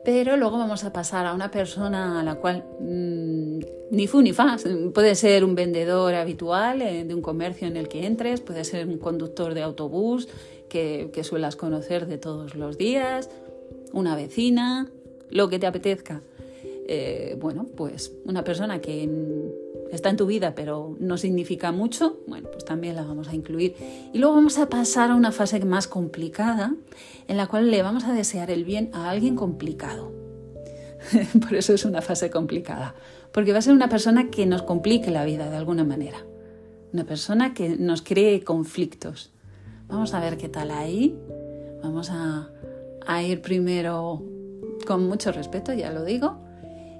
Pero 0.04 0.36
luego 0.36 0.58
vamos 0.58 0.84
a 0.84 0.92
pasar 0.92 1.26
a 1.26 1.34
una 1.34 1.50
persona 1.50 2.20
a 2.20 2.22
la 2.22 2.36
cual 2.36 2.64
mm, 2.80 3.58
ni 3.90 4.06
fu 4.06 4.22
ni 4.22 4.32
fa. 4.32 4.56
Puede 4.94 5.14
ser 5.14 5.44
un 5.44 5.54
vendedor 5.54 6.14
habitual 6.14 6.82
eh, 6.82 7.04
de 7.04 7.14
un 7.14 7.20
comercio 7.20 7.66
en 7.68 7.76
el 7.76 7.88
que 7.88 8.06
entres, 8.06 8.40
puede 8.40 8.64
ser 8.64 8.86
un 8.86 8.98
conductor 8.98 9.54
de 9.54 9.62
autobús 9.62 10.28
que, 10.68 11.10
que 11.12 11.24
suelas 11.24 11.56
conocer 11.56 12.06
de 12.06 12.16
todos 12.16 12.54
los 12.54 12.78
días, 12.78 13.28
una 13.92 14.16
vecina, 14.16 14.88
lo 15.30 15.48
que 15.48 15.58
te 15.58 15.66
apetezca. 15.66 16.22
Eh, 16.92 17.36
bueno, 17.38 17.66
pues 17.76 18.12
una 18.24 18.42
persona 18.42 18.80
que 18.80 19.08
está 19.92 20.10
en 20.10 20.16
tu 20.16 20.26
vida 20.26 20.56
pero 20.56 20.96
no 20.98 21.18
significa 21.18 21.70
mucho, 21.70 22.18
bueno, 22.26 22.48
pues 22.50 22.64
también 22.64 22.96
la 22.96 23.04
vamos 23.04 23.28
a 23.28 23.34
incluir. 23.34 23.76
Y 24.12 24.18
luego 24.18 24.34
vamos 24.34 24.58
a 24.58 24.68
pasar 24.68 25.10
a 25.10 25.14
una 25.14 25.30
fase 25.30 25.60
más 25.64 25.86
complicada 25.86 26.74
en 27.30 27.36
la 27.36 27.46
cual 27.46 27.70
le 27.70 27.80
vamos 27.80 28.06
a 28.06 28.12
desear 28.12 28.50
el 28.50 28.64
bien 28.64 28.90
a 28.92 29.08
alguien 29.08 29.36
complicado. 29.36 30.12
Por 31.40 31.54
eso 31.54 31.72
es 31.72 31.84
una 31.84 32.02
fase 32.02 32.28
complicada, 32.28 32.96
porque 33.30 33.52
va 33.52 33.58
a 33.58 33.62
ser 33.62 33.72
una 33.72 33.88
persona 33.88 34.30
que 34.30 34.46
nos 34.46 34.62
complique 34.62 35.12
la 35.12 35.24
vida 35.24 35.48
de 35.48 35.56
alguna 35.56 35.84
manera, 35.84 36.18
una 36.92 37.04
persona 37.04 37.54
que 37.54 37.76
nos 37.76 38.02
cree 38.02 38.42
conflictos. 38.42 39.30
Vamos 39.86 40.12
a 40.12 40.18
ver 40.18 40.38
qué 40.38 40.48
tal 40.48 40.72
ahí. 40.72 41.16
Vamos 41.84 42.10
a, 42.10 42.50
ir 43.22 43.40
primero 43.42 44.24
con 44.84 45.06
mucho 45.06 45.30
respeto, 45.30 45.72
ya 45.72 45.92
lo 45.92 46.04
digo. 46.04 46.36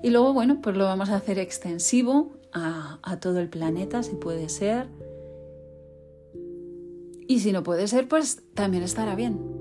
Y 0.01 0.11
luego, 0.11 0.33
bueno, 0.33 0.61
pues 0.63 0.77
lo 0.77 0.85
vamos 0.85 1.11
a 1.11 1.17
hacer 1.17 1.41
extensivo 1.41 2.37
a, 2.53 3.01
a 3.03 3.19
todo 3.19 3.41
el 3.41 3.49
planeta, 3.49 4.05
si 4.05 4.15
puede 4.15 4.49
ser. 4.49 4.87
Y 7.27 7.41
si 7.41 7.51
no 7.51 7.65
puede 7.65 7.89
ser, 7.89 8.07
pues 8.07 8.45
también 8.55 8.85
estará 8.85 9.17
bien. 9.17 9.60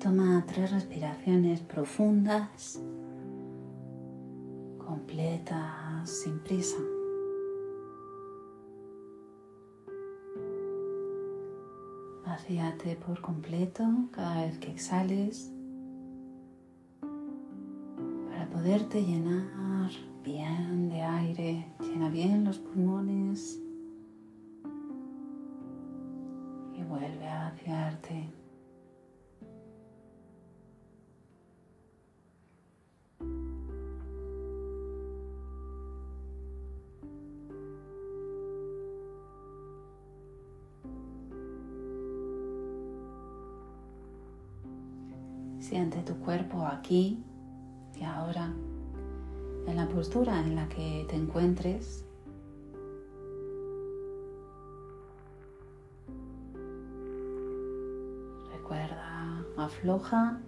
Toma 0.00 0.44
tres 0.46 0.70
respiraciones 0.70 1.60
profundas, 1.60 2.80
completas, 4.78 6.08
sin 6.08 6.38
prisa. 6.40 6.76
Vacíate 12.24 12.96
por 12.96 13.20
completo 13.20 13.84
cada 14.12 14.44
vez 14.44 14.58
que 14.58 14.70
exhales 14.70 15.50
para 18.28 18.48
poderte 18.50 19.02
llenar 19.02 19.90
bien 20.22 20.90
de 20.90 21.02
aire. 21.02 21.66
Llena 21.80 22.10
bien 22.10 22.44
los 22.44 22.58
pulmones 22.58 23.60
que 50.76 51.06
te 51.08 51.16
encuentres. 51.16 52.04
Recuerda, 58.52 59.42
afloja 59.56 60.38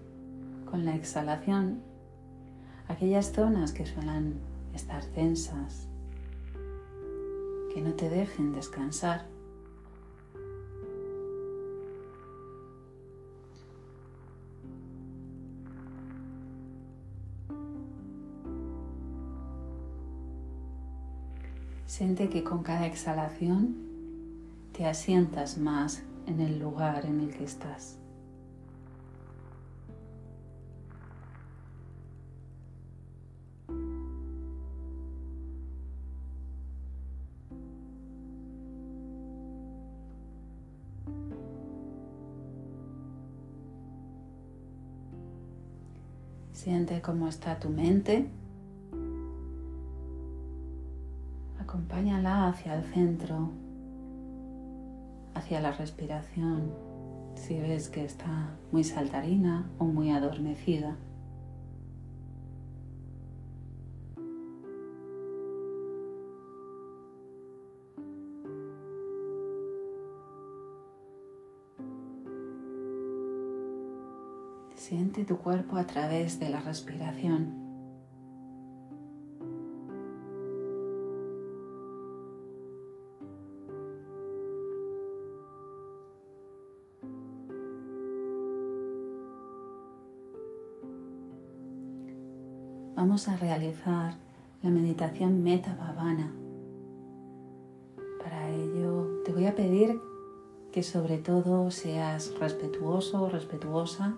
con 0.70 0.84
la 0.84 0.94
exhalación 0.94 1.80
aquellas 2.88 3.32
zonas 3.32 3.72
que 3.72 3.86
suelen 3.86 4.38
estar 4.74 5.02
tensas, 5.06 5.88
que 7.72 7.80
no 7.80 7.94
te 7.94 8.10
dejen 8.10 8.52
descansar. 8.52 9.37
Siente 21.98 22.28
que 22.28 22.44
con 22.44 22.62
cada 22.62 22.86
exhalación 22.86 23.74
te 24.72 24.86
asientas 24.86 25.58
más 25.58 26.04
en 26.28 26.40
el 26.40 26.60
lugar 26.60 27.04
en 27.06 27.18
el 27.18 27.34
que 27.36 27.42
estás. 27.42 27.98
Siente 46.52 47.02
cómo 47.02 47.26
está 47.26 47.58
tu 47.58 47.70
mente 47.70 48.30
acompáñala 51.88 52.48
hacia 52.48 52.74
el 52.74 52.84
centro, 52.84 53.50
hacia 55.34 55.60
la 55.62 55.72
respiración, 55.72 56.70
si 57.34 57.58
ves 57.58 57.88
que 57.88 58.04
está 58.04 58.50
muy 58.70 58.84
saltarina 58.84 59.70
o 59.78 59.86
muy 59.86 60.10
adormecida. 60.10 60.96
Siente 74.74 75.24
tu 75.24 75.38
cuerpo 75.38 75.76
a 75.76 75.86
través 75.86 76.38
de 76.38 76.50
la 76.50 76.60
respiración. 76.60 77.67
A 93.26 93.36
realizar 93.36 94.14
la 94.62 94.70
meditación 94.70 95.42
Meta. 95.42 95.76
Para 98.22 98.50
ello 98.50 99.22
te 99.24 99.32
voy 99.32 99.46
a 99.46 99.56
pedir 99.56 99.98
que 100.70 100.84
sobre 100.84 101.18
todo 101.18 101.72
seas 101.72 102.32
respetuoso 102.38 103.24
o 103.24 103.28
respetuosa 103.28 104.14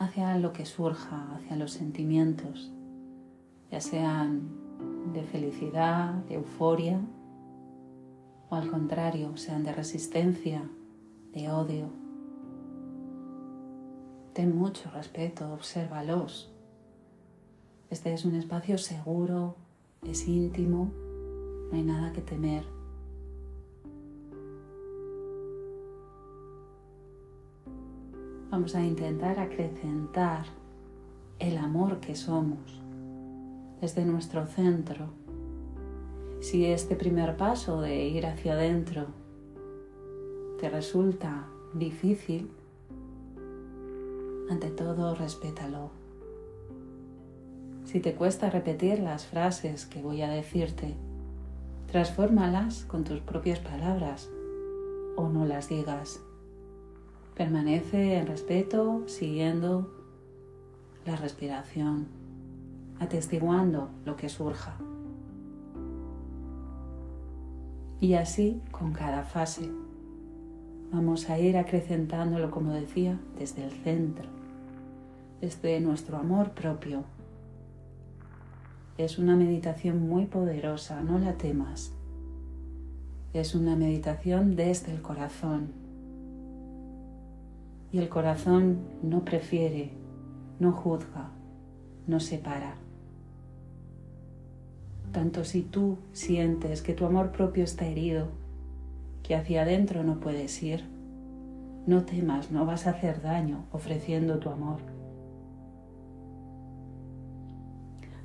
hacia 0.00 0.36
lo 0.38 0.52
que 0.52 0.66
surja, 0.66 1.36
hacia 1.36 1.54
los 1.54 1.70
sentimientos, 1.70 2.72
ya 3.70 3.80
sean 3.80 4.48
de 5.12 5.22
felicidad, 5.22 6.14
de 6.24 6.34
euforia 6.34 7.00
o 8.48 8.56
al 8.56 8.68
contrario, 8.68 9.36
sean 9.36 9.62
de 9.62 9.72
resistencia, 9.72 10.68
de 11.32 11.48
odio. 11.48 11.90
Ten 14.32 14.56
mucho 14.58 14.90
respeto, 14.90 15.52
obsérvalos 15.52 16.50
este 17.90 18.12
es 18.14 18.24
un 18.24 18.36
espacio 18.36 18.78
seguro, 18.78 19.56
es 20.06 20.28
íntimo, 20.28 20.90
no 21.70 21.76
hay 21.76 21.82
nada 21.82 22.12
que 22.12 22.20
temer. 22.20 22.64
Vamos 28.50 28.74
a 28.74 28.84
intentar 28.84 29.38
acrecentar 29.38 30.46
el 31.38 31.56
amor 31.58 31.98
que 31.98 32.14
somos 32.14 32.80
desde 33.80 34.04
nuestro 34.04 34.46
centro. 34.46 35.08
Si 36.40 36.66
este 36.66 36.94
primer 36.96 37.36
paso 37.36 37.80
de 37.80 38.08
ir 38.08 38.26
hacia 38.26 38.52
adentro 38.52 39.06
te 40.60 40.68
resulta 40.68 41.48
difícil, 41.74 42.50
ante 44.48 44.70
todo 44.70 45.14
respétalo. 45.14 45.99
Si 47.90 47.98
te 47.98 48.14
cuesta 48.14 48.50
repetir 48.50 49.00
las 49.00 49.26
frases 49.26 49.84
que 49.84 50.00
voy 50.00 50.22
a 50.22 50.30
decirte, 50.30 50.94
transfórmalas 51.90 52.84
con 52.84 53.02
tus 53.02 53.18
propias 53.18 53.58
palabras 53.58 54.30
o 55.16 55.28
no 55.28 55.44
las 55.44 55.68
digas. 55.68 56.20
Permanece 57.34 58.16
en 58.16 58.28
respeto, 58.28 59.02
siguiendo 59.08 59.90
la 61.04 61.16
respiración, 61.16 62.06
atestiguando 63.00 63.90
lo 64.04 64.14
que 64.14 64.28
surja. 64.28 64.76
Y 68.00 68.14
así 68.14 68.62
con 68.70 68.92
cada 68.92 69.24
fase. 69.24 69.68
Vamos 70.92 71.28
a 71.28 71.40
ir 71.40 71.58
acrecentándolo, 71.58 72.52
como 72.52 72.72
decía, 72.72 73.18
desde 73.36 73.64
el 73.64 73.72
centro, 73.72 74.28
desde 75.40 75.80
nuestro 75.80 76.18
amor 76.18 76.52
propio. 76.52 77.02
Es 79.00 79.18
una 79.18 79.34
meditación 79.34 80.06
muy 80.06 80.26
poderosa, 80.26 81.00
no 81.00 81.18
la 81.18 81.32
temas. 81.32 81.90
Es 83.32 83.54
una 83.54 83.74
meditación 83.74 84.56
desde 84.56 84.92
el 84.92 85.00
corazón. 85.00 85.68
Y 87.92 87.98
el 87.98 88.10
corazón 88.10 88.80
no 89.02 89.24
prefiere, 89.24 89.92
no 90.58 90.72
juzga, 90.72 91.30
no 92.06 92.20
separa. 92.20 92.74
Tanto 95.12 95.44
si 95.44 95.62
tú 95.62 95.96
sientes 96.12 96.82
que 96.82 96.92
tu 96.92 97.06
amor 97.06 97.32
propio 97.32 97.64
está 97.64 97.86
herido, 97.86 98.26
que 99.22 99.34
hacia 99.34 99.62
adentro 99.62 100.04
no 100.04 100.20
puedes 100.20 100.62
ir, 100.62 100.84
no 101.86 102.04
temas, 102.04 102.50
no 102.50 102.66
vas 102.66 102.86
a 102.86 102.90
hacer 102.90 103.22
daño 103.22 103.64
ofreciendo 103.72 104.40
tu 104.40 104.50
amor. 104.50 104.89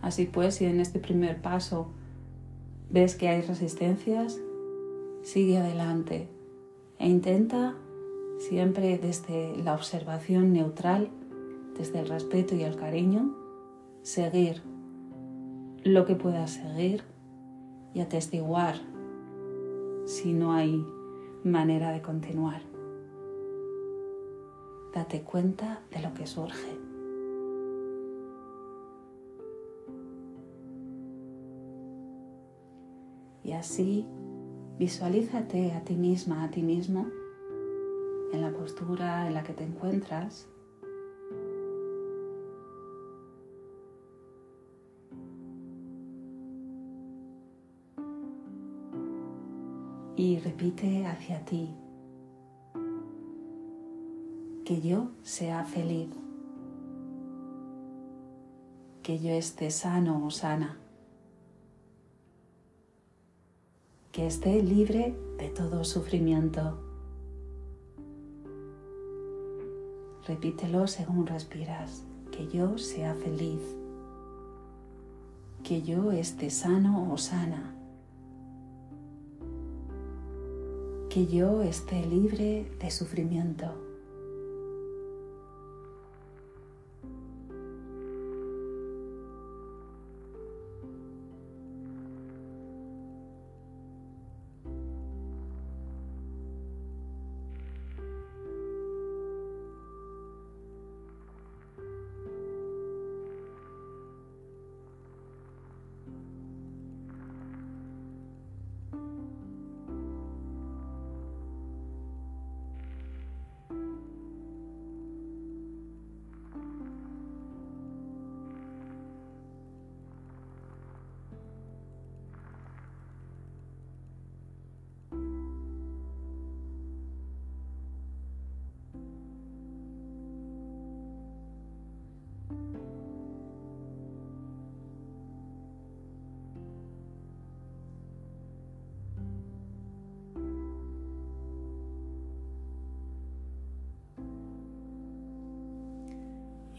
Así 0.06 0.28
pues, 0.28 0.54
si 0.54 0.65
en 0.65 0.80
este 0.80 1.00
primer 1.00 1.41
paso 1.41 1.88
ves 2.91 3.15
que 3.15 3.28
hay 3.28 3.41
resistencias, 3.41 4.39
sigue 5.24 5.58
adelante 5.58 6.30
e 7.00 7.10
intenta 7.10 7.74
siempre 8.38 9.00
desde 9.00 9.58
la 9.63 9.74
observación 9.74 10.54
neutral, 10.54 11.10
desde 11.76 12.02
el 12.02 12.08
respeto 12.08 12.54
y 12.54 12.62
el 12.62 12.76
cariño, 12.76 13.36
seguir 14.04 14.62
lo 15.84 16.06
que 16.06 16.13
puedas 16.13 16.52
seguir 16.52 17.04
y 17.96 18.02
atestiguar 18.02 18.76
si 20.06 20.34
no 20.34 20.54
hay 20.54 20.86
manera 21.44 21.91
de 21.91 22.04
continuar. 22.04 22.62
Date 24.94 25.24
cuenta 25.24 25.82
de 25.89 26.00
lo 26.04 26.13
que 26.13 26.28
surge. 26.28 26.85
Y 33.46 33.52
así 33.52 34.08
visualízate 34.80 35.72
a 35.74 35.84
ti 35.84 35.96
misma, 35.96 36.44
a 36.44 36.50
ti 36.50 36.64
mismo, 36.64 37.06
en 38.34 38.42
la 38.42 38.52
postura 38.52 39.28
en 39.28 39.36
la 39.36 39.44
que 39.44 39.54
te 39.54 39.64
encuentras. 39.64 40.50
Y 50.18 50.40
repite 50.40 51.06
hacia 51.06 51.46
ti 51.46 51.70
que 54.66 54.82
yo 54.82 55.12
sea 55.22 55.66
feliz, 55.66 56.10
que 59.04 59.20
yo 59.20 59.34
esté 59.34 59.70
sano 59.70 60.26
o 60.26 60.32
sana, 60.32 60.80
que 64.15 64.28
esté 64.28 64.63
libre 64.63 65.13
de 65.38 65.49
todo 65.49 65.84
sufrimiento. 65.84 66.80
Repítelo 70.25 70.88
según 70.88 71.28
respiras, 71.28 72.06
que 72.32 72.47
yo 72.47 72.78
sea 72.78 73.13
feliz, 73.13 73.60
que 75.63 75.82
yo 75.82 76.13
esté 76.13 76.49
sano 76.49 77.12
o 77.12 77.17
sana. 77.17 77.73
que 81.10 81.28
yo 81.28 81.62
esté 81.62 82.06
libre 82.06 82.69
de 82.78 82.91
sufrimiento. 82.91 83.85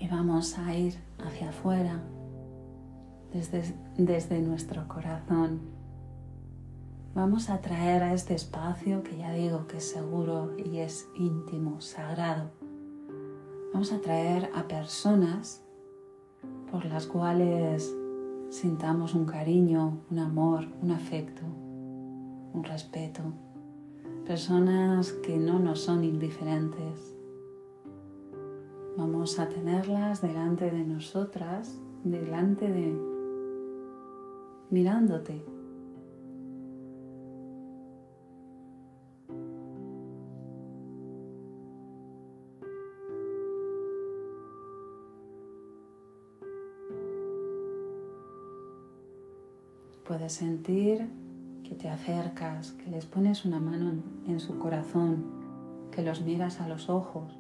Y 0.07 0.09
vamos 0.09 0.57
a 0.59 0.75
ir 0.77 0.95
hacia 1.19 1.49
afuera 1.49 2.01
desde, 3.33 3.75
desde 3.97 4.40
nuestro 4.40 4.87
corazón. 4.87 5.61
Vamos 7.14 7.51
a 7.51 7.61
traer 7.61 8.03
a 8.03 8.12
este 8.12 8.35
espacio 8.35 9.03
que 9.03 9.16
ya 9.16 9.33
digo 9.33 9.66
que 9.66 9.79
es 9.79 9.90
seguro 9.90 10.53
y 10.59 10.79
es 10.79 11.09
íntimo, 11.16 11.81
sagrado. 11.81 12.51
Vamos 13.73 13.92
a 13.92 14.01
traer 14.01 14.51
a 14.55 14.69
personas 14.69 15.64
por 16.71 16.85
las 16.85 17.07
cuales 17.07 17.92
sintamos 18.51 19.14
un 19.14 19.25
cariño, 19.25 20.03
un 20.11 20.19
amor, 20.19 20.69
un 20.83 20.92
afecto, 20.92 21.42
un 22.53 22.62
respeto. 22.62 23.23
Personas 24.25 25.12
que 25.12 25.37
no 25.37 25.59
nos 25.59 25.81
son 25.81 26.05
indiferentes, 26.05 27.16
Vamos 28.97 29.39
a 29.39 29.47
tenerlas 29.47 30.23
delante 30.23 30.71
de 30.71 30.83
nosotras, 30.83 31.79
delante 32.03 32.67
de... 32.67 32.99
mirándote. 34.71 35.45
Puedes 50.09 50.33
sentir 50.33 51.07
que 51.65 51.75
te 51.75 51.91
acercas, 51.91 52.73
que 52.73 52.91
les 52.91 53.05
pones 53.05 53.45
una 53.45 53.61
mano 53.61 53.93
en, 54.27 54.41
su 54.41 54.59
corazón, 54.59 55.27
que 55.91 56.01
los 56.01 56.23
miras 56.23 56.63
a 56.63 56.69
los 56.69 56.89
ojos 56.89 57.39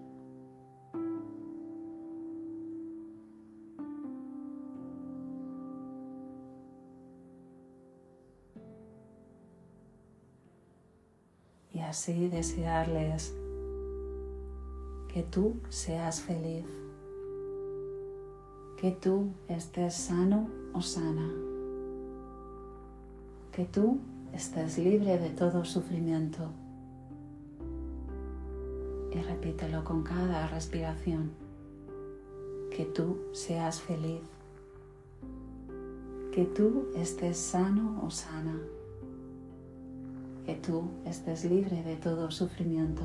así 11.86 12.28
desearles 12.28 13.32
que 15.12 15.22
tú 15.22 15.56
seas 15.68 16.20
feliz, 16.20 16.66
que 18.76 18.90
tú 18.90 19.30
estés 19.48 19.94
sano 19.94 20.48
o 20.74 20.82
sana, 20.82 21.30
que 23.52 23.64
tú 23.64 23.98
estés 24.32 24.78
libre 24.78 25.18
de 25.18 25.30
todo 25.30 25.64
sufrimiento. 25.64 26.50
Y 29.12 29.22
repítelo 29.22 29.84
con 29.84 30.02
cada 30.02 30.46
respiración, 30.48 31.30
que 32.70 32.84
tú 32.84 33.16
seas 33.32 33.80
feliz, 33.80 34.20
que 36.32 36.44
tú 36.44 36.88
estés 36.94 37.38
sano 37.38 38.02
o 38.04 38.10
sana 38.10 38.60
que 40.46 40.54
tú 40.54 40.88
estés 41.04 41.44
libre 41.44 41.82
de 41.82 41.96
todo 41.96 42.30
sufrimiento. 42.30 43.02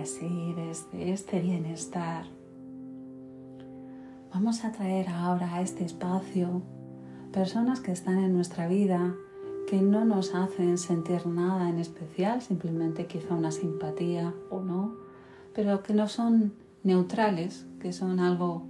Así 0.00 0.52
desde 0.56 1.12
este 1.12 1.40
bienestar 1.40 2.24
vamos 4.34 4.64
a 4.64 4.72
traer 4.72 5.08
ahora 5.08 5.54
a 5.54 5.62
este 5.62 5.84
espacio 5.84 6.62
personas 7.32 7.80
que 7.80 7.92
están 7.92 8.18
en 8.18 8.34
nuestra 8.34 8.66
vida 8.66 9.14
que 9.68 9.80
no 9.80 10.04
nos 10.04 10.34
hacen 10.34 10.76
sentir 10.76 11.26
nada 11.26 11.68
en 11.68 11.78
especial, 11.78 12.42
simplemente 12.42 13.06
quizá 13.06 13.34
una 13.34 13.52
simpatía 13.52 14.34
o 14.50 14.60
no, 14.60 14.94
pero 15.54 15.82
que 15.82 15.94
no 15.94 16.08
son 16.08 16.52
neutrales, 16.82 17.66
que 17.80 17.92
son 17.92 18.18
algo, 18.20 18.66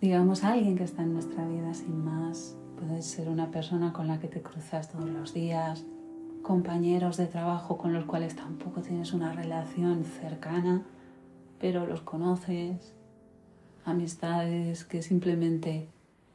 digamos, 0.00 0.44
alguien 0.44 0.76
que 0.76 0.84
está 0.84 1.02
en 1.02 1.12
nuestra 1.12 1.46
vida 1.46 1.74
sin 1.74 2.04
más. 2.04 2.56
Puede 2.78 3.02
ser 3.02 3.28
una 3.28 3.50
persona 3.50 3.92
con 3.92 4.08
la 4.08 4.18
que 4.18 4.28
te 4.28 4.42
cruzas 4.42 4.90
todos 4.90 5.08
los 5.08 5.34
días, 5.34 5.84
compañeros 6.42 7.16
de 7.16 7.26
trabajo 7.26 7.78
con 7.78 7.92
los 7.92 8.04
cuales 8.04 8.36
tampoco 8.36 8.82
tienes 8.82 9.12
una 9.12 9.32
relación 9.32 10.04
cercana, 10.04 10.82
pero 11.60 11.86
los 11.86 12.02
conoces, 12.02 12.92
amistades 13.84 14.84
que 14.84 15.02
simplemente 15.02 15.88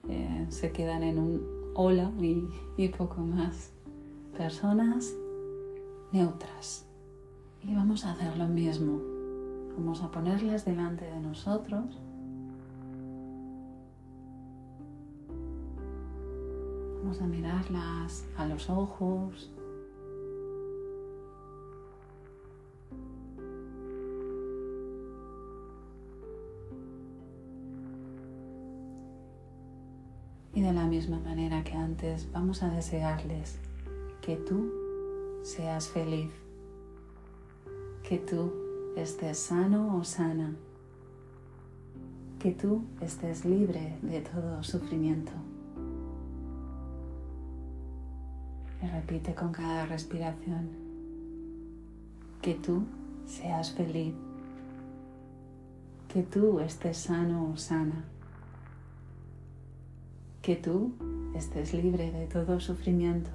eh, 0.10 0.46
se 0.50 0.72
quedan 0.72 1.04
en 1.04 1.20
un 1.20 1.58
hola 1.76 2.12
y, 2.20 2.88
poco 2.90 3.22
más. 3.22 3.72
Personas 4.38 5.14
neutras. 6.12 6.86
Y 7.64 7.76
vamos 7.76 8.06
a 8.06 8.12
hacer 8.12 8.38
lo 8.38 8.48
mismo. 8.48 9.00
Vamos 9.78 10.02
a 10.02 10.10
ponerlas 10.10 10.66
delante 10.66 11.06
de 11.06 11.20
nosotros. 11.20 12.00
Vamos 17.00 17.22
a 17.22 17.28
mirarlas 17.28 18.26
a 18.38 18.46
los 18.46 18.70
ojos. 18.70 19.52
Y 30.58 30.62
de 30.62 30.74
la 30.74 30.88
misma 30.88 31.20
manera 31.20 31.64
que 31.64 31.74
antes, 31.74 32.32
vamos 32.32 32.64
a 32.64 32.70
desearles 32.72 33.60
que 34.22 34.38
tú 34.38 34.72
seas 35.44 35.88
feliz, 35.88 36.32
que 38.02 38.18
tú 38.18 38.52
estés 38.96 39.38
sano 39.38 39.96
o 39.96 40.04
sana, 40.04 40.56
que 42.40 42.54
tú 42.54 42.82
estés 43.02 43.46
libre 43.46 44.00
de 44.02 44.22
todo 44.22 44.64
sufrimiento. 44.64 45.32
Y 48.82 48.88
repite 48.88 49.36
con 49.36 49.52
cada 49.52 49.86
respiración, 49.86 50.70
que 52.42 52.56
tú 52.56 52.82
seas 53.28 53.74
feliz, 53.74 54.16
que 56.08 56.24
tú 56.24 56.60
estés 56.62 56.98
sano 56.98 57.52
o 57.54 57.58
sana 57.58 58.17
que 60.48 60.56
tú 60.56 60.94
estés 61.36 61.74
libre 61.74 62.10
de 62.10 62.26
todo 62.26 62.62
sufrimiento. 62.62 63.30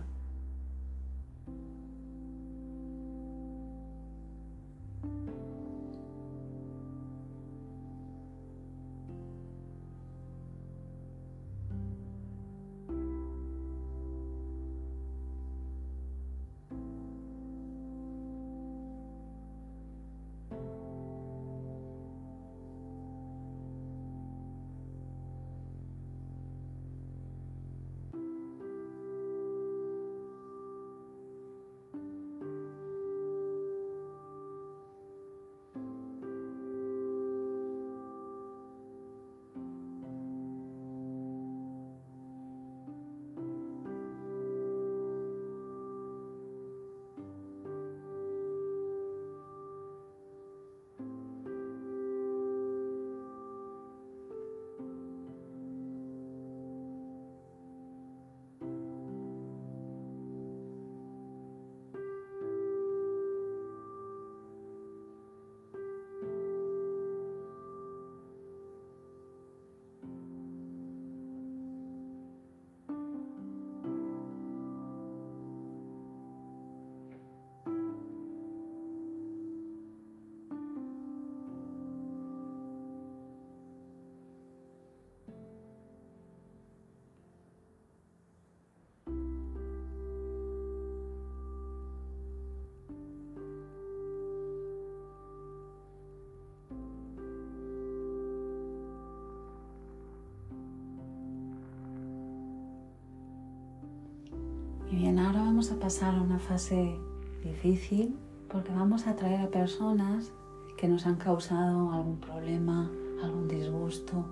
Bien, 105.02 105.18
ahora 105.18 105.40
vamos 105.40 105.72
a 105.72 105.80
pasar 105.80 106.14
a 106.14 106.22
una 106.22 106.38
fase 106.38 106.96
difícil 107.42 108.16
porque 108.48 108.70
vamos 108.70 109.08
a 109.08 109.16
traer 109.16 109.40
a 109.40 109.50
personas 109.50 110.30
que 110.76 110.86
nos 110.86 111.06
han 111.06 111.16
causado 111.16 111.90
algún 111.90 112.20
problema, 112.20 112.88
algún 113.20 113.48
disgusto, 113.48 114.24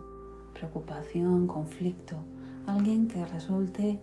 preocupación, 0.55 1.49
conflicto, 1.49 2.19
alguien 2.69 3.09
que 3.09 3.27
resulte 3.27 4.01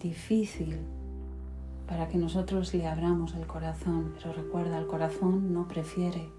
difícil 0.00 0.78
para 1.86 2.08
que 2.08 2.16
nosotros 2.16 2.72
le 2.72 2.86
abramos 2.86 3.34
el 3.34 3.46
corazón. 3.46 4.14
Pero 4.14 4.32
recuerda, 4.32 4.78
el 4.78 4.86
corazón 4.86 5.52
no 5.52 5.68
prefiere, 5.68 6.30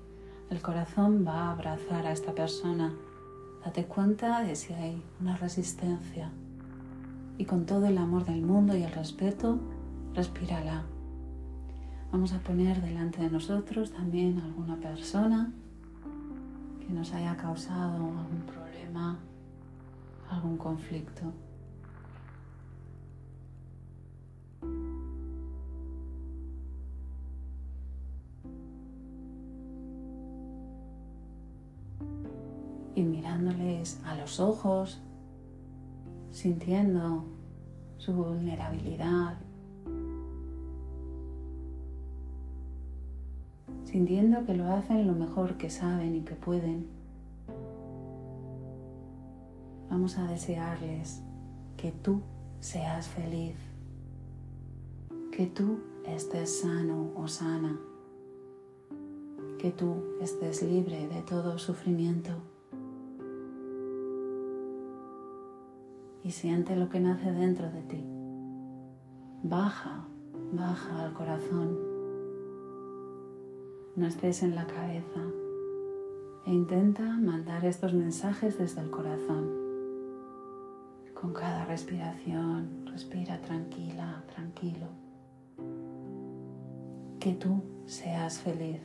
el 0.50 0.60
corazón 0.60 1.24
va 1.24 1.34
a 1.34 1.52
abrazar 1.52 2.08
a 2.08 2.12
esta 2.12 2.34
persona. 2.34 2.96
Date 3.64 3.86
cuenta 3.86 4.42
de 4.42 4.56
si 4.56 4.74
hay 4.74 5.04
una 5.20 5.38
resistencia, 5.38 6.32
y 7.42 7.46
con 7.46 7.66
todo 7.66 7.88
el 7.88 7.98
amor 7.98 8.24
del 8.24 8.44
mundo 8.44 8.78
y 8.78 8.84
el 8.84 8.92
respeto, 8.92 9.58
respírala. 10.14 10.84
Vamos 12.12 12.34
a 12.34 12.40
poner 12.40 12.80
delante 12.84 13.20
de 13.20 13.32
nosotros 13.32 13.92
también 13.92 14.38
alguna 14.38 14.76
persona 14.76 15.52
que 16.86 16.94
nos 16.94 17.12
haya 17.14 17.36
causado 17.38 17.96
algún 17.96 18.44
problema, 18.46 19.18
algún 20.30 20.56
conflicto. 20.56 21.34
Y 32.94 33.02
mirándoles 33.02 34.00
a 34.06 34.14
los 34.14 34.40
ojos, 34.40 35.02
sintiendo 36.32 37.26
su 37.98 38.14
vulnerabilidad, 38.14 39.38
sintiendo 43.86 44.46
que 44.46 44.56
lo 44.56 44.66
hacen 44.72 45.06
lo 45.08 45.14
mejor 45.14 45.58
que 45.58 45.70
saben 45.70 46.16
y 46.16 46.22
que 46.22 46.36
pueden. 46.36 46.88
Vamos 49.90 50.18
a 50.18 50.26
desearles 50.28 51.22
que 51.76 51.92
tú 51.92 52.22
seas 52.62 53.08
feliz, 53.08 53.56
que 55.32 55.48
tú 55.48 55.80
estés 56.06 56.62
sano 56.62 57.12
o 57.16 57.28
sana, 57.28 57.78
que 59.60 59.72
tú 59.72 59.96
estés 60.22 60.64
libre 60.64 61.08
de 61.08 61.22
todo 61.22 61.58
sufrimiento. 61.60 62.51
Y 66.24 66.32
siente 66.32 66.76
lo 66.76 66.90
que 66.90 67.00
nace 67.00 67.32
dentro 67.32 67.70
de 67.70 67.82
ti. 67.84 68.06
Baja, 69.44 70.06
baja 70.54 71.06
al 71.06 71.14
corazón. 71.14 71.78
no 73.96 74.08
estés 74.08 74.42
en 74.44 74.56
la 74.56 74.66
cabeza 74.66 75.22
e 76.46 76.54
intenta 76.54 77.04
mandar 77.04 77.66
estos 77.66 77.94
mensajes 77.94 78.58
desde 78.58 78.82
el 78.82 78.90
corazón. 78.90 79.50
Con 81.14 81.34
cada 81.34 81.66
respiración, 81.66 82.88
respira 82.88 83.40
tranquila, 83.42 84.24
tranquilo. 84.34 84.88
Que 87.20 87.34
tú 87.34 87.64
seas 87.86 88.40
feliz. 88.40 88.82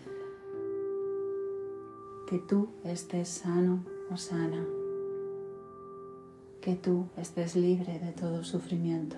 Que 2.28 2.38
tú 2.40 2.68
estés 2.84 3.28
sano 3.28 3.84
o 4.10 4.16
sana. 4.16 4.75
Que 6.66 6.74
tú 6.74 7.06
estés 7.16 7.54
libre 7.54 8.00
de 8.00 8.10
todo 8.10 8.42
sufrimiento. 8.42 9.16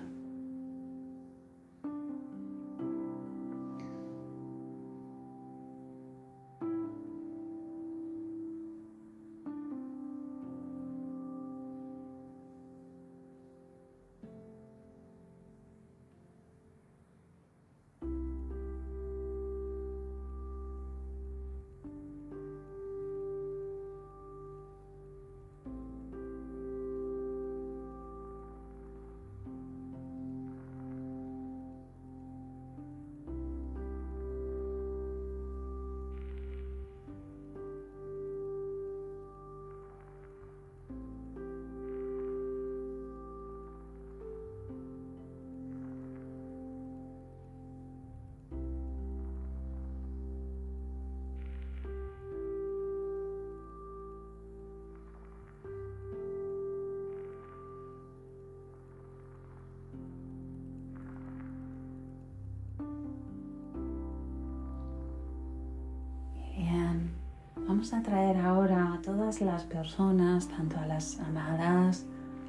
Vamos 67.79 67.93
a 67.93 68.03
traer 68.03 68.35
ahora 68.35 68.93
a 68.93 69.01
todas 69.01 69.39
las 69.39 69.63
personas, 69.63 70.49
tanto 70.49 70.77
a 70.77 70.85
las 70.85 71.17
amadas, 71.21 72.03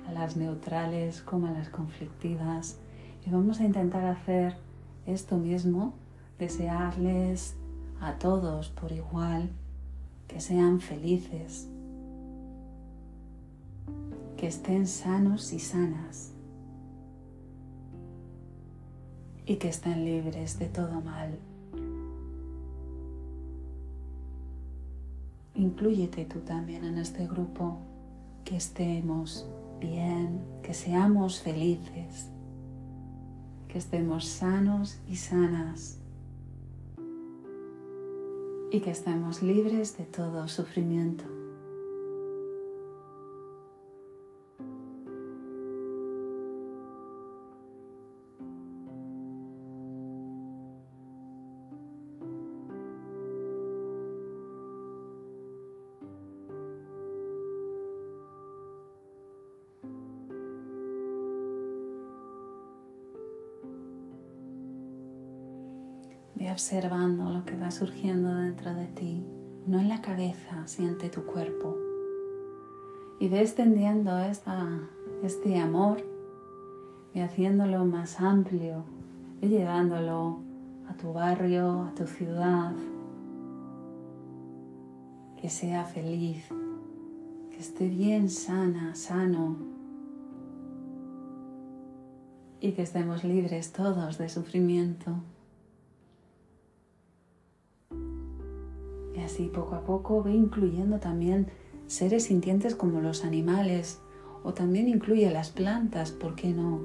a 0.09 0.13
las 0.13 0.37
neutrales 0.37 1.23
como 1.23 1.47
a 1.47 1.53
las 1.53 1.69
conflictivas, 1.69 2.81
y 3.25 3.31
vamos 3.31 3.61
a 3.61 3.65
intentar 3.65 4.05
hacer 4.07 4.57
esto 5.07 5.37
mismo, 5.37 5.95
desearles 6.37 7.55
a 8.01 8.15
todos 8.15 8.71
por 8.71 8.91
igual 8.91 9.51
que 10.27 10.41
sean 10.41 10.81
felices, 10.81 11.69
que 14.37 14.49
estén 14.49 14.89
sanos 14.89 15.53
y 15.53 15.61
sanas 15.61 16.33
y 19.47 19.59
que 19.59 19.69
estén 19.69 20.05
libres 20.05 20.59
de 20.59 20.67
todo 20.67 21.01
mal. 21.01 21.39
Inclúyete 25.71 26.25
tú 26.25 26.41
también 26.41 26.85
en 26.85 26.99
este 26.99 27.29
grupo, 27.29 27.79
que 28.45 28.57
estemos 28.57 29.49
bien, 29.79 30.41
que 30.65 30.75
seamos 30.75 31.41
felices, 31.41 32.29
que 33.69 33.79
estemos 33.79 34.25
sanos 34.25 34.99
y 35.09 35.15
sanas 35.15 36.01
y 38.73 38.81
que 38.81 38.91
estemos 38.91 39.45
libres 39.45 39.97
de 39.97 40.07
todo 40.07 40.49
sufrimiento. 40.49 41.40
Observando 66.61 67.31
lo 67.31 67.43
que 67.47 67.57
va 67.57 67.71
surgiendo 67.71 68.35
dentro 68.35 68.75
de 68.75 68.87
ti, 68.89 69.25
no 69.67 69.81
en 69.81 69.89
la 69.89 70.03
cabeza, 70.03 70.67
siente 70.67 71.09
tu 71.09 71.25
cuerpo. 71.25 71.75
Y 73.19 73.29
ve 73.29 73.41
extendiendo 73.41 74.19
este 74.19 75.59
amor, 75.59 76.05
ve 77.15 77.23
haciéndolo 77.23 77.87
más 77.87 78.21
amplio, 78.21 78.85
ve 79.41 79.49
llevándolo 79.49 80.41
a 80.87 80.93
tu 80.99 81.15
barrio, 81.15 81.85
a 81.85 81.95
tu 81.95 82.07
ciudad. 82.07 82.75
Que 85.41 85.49
sea 85.49 85.87
feliz, 85.87 86.45
que 87.51 87.59
esté 87.59 87.89
bien 87.89 88.29
sana, 88.29 88.95
sano. 88.95 89.57
Y 92.61 92.73
que 92.73 92.83
estemos 92.83 93.25
libres 93.25 93.73
todos 93.73 94.19
de 94.19 94.29
sufrimiento. 94.29 95.23
Así 99.31 99.47
poco 99.47 99.77
a 99.77 99.85
poco 99.85 100.23
ve 100.23 100.33
incluyendo 100.35 100.99
también 100.99 101.47
seres 101.87 102.25
sintientes 102.25 102.75
como 102.75 103.01
los 103.01 103.25
animales 103.25 104.01
o 104.43 104.55
también 104.55 104.89
incluye 104.89 105.31
las 105.31 105.51
plantas, 105.51 106.11
¿por 106.11 106.35
qué 106.35 106.49
no? 106.49 106.81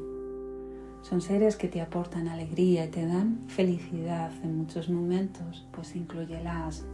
Son 1.02 1.22
seres 1.22 1.56
que 1.56 1.68
te 1.68 1.82
aportan 1.82 2.28
alegría 2.28 2.86
y 2.86 2.89
te 2.89 3.06
dan 3.06 3.46
felicidad 3.48 4.32
en 4.43 4.58
muchos 4.58 4.89
momentos, 4.89 5.68
pues 5.72 5.96
incluyelas. 5.96 6.86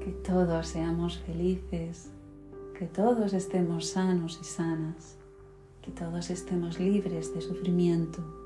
Que 0.00 0.12
todos 0.12 0.68
seamos 0.68 1.18
felices, 1.18 2.10
que 2.78 2.86
todos 2.86 3.32
estemos 3.32 3.86
sanos 3.86 4.38
y 4.40 4.44
sanas, 4.44 5.16
que 5.82 5.90
todos 5.90 6.30
estemos 6.30 6.78
libres 6.78 7.34
de 7.34 7.40
sufrimiento. 7.40 8.37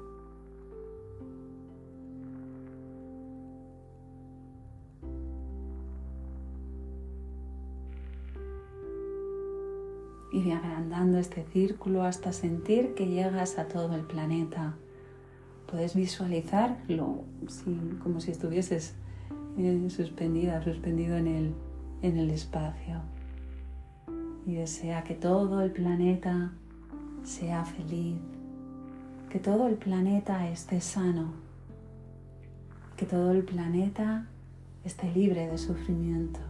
Y 10.32 10.50
agrandando 10.50 11.18
este 11.18 11.44
círculo 11.52 12.02
hasta 12.02 12.32
sentir 12.32 12.94
que 12.94 13.06
llegas 13.06 13.58
a 13.58 13.68
todo 13.68 13.94
el 13.94 14.02
planeta. 14.02 14.74
Puedes 15.70 15.94
visualizarlo 15.94 17.24
como 18.02 18.20
si 18.20 18.30
estuvieses 18.30 18.94
eh, 19.58 19.86
suspendida, 19.90 20.62
suspendido 20.64 21.16
en 21.16 21.26
el, 21.26 21.54
en 22.00 22.16
el 22.18 22.30
espacio. 22.30 23.02
Y 24.46 24.54
desea 24.54 25.04
que 25.04 25.14
todo 25.14 25.60
el 25.60 25.70
planeta 25.70 26.52
sea 27.22 27.64
feliz, 27.64 28.16
que 29.28 29.38
todo 29.38 29.68
el 29.68 29.76
planeta 29.76 30.48
esté 30.48 30.80
sano, 30.80 31.32
que 32.96 33.06
todo 33.06 33.32
el 33.32 33.44
planeta 33.44 34.26
esté 34.84 35.12
libre 35.12 35.46
de 35.46 35.58
sufrimiento. 35.58 36.40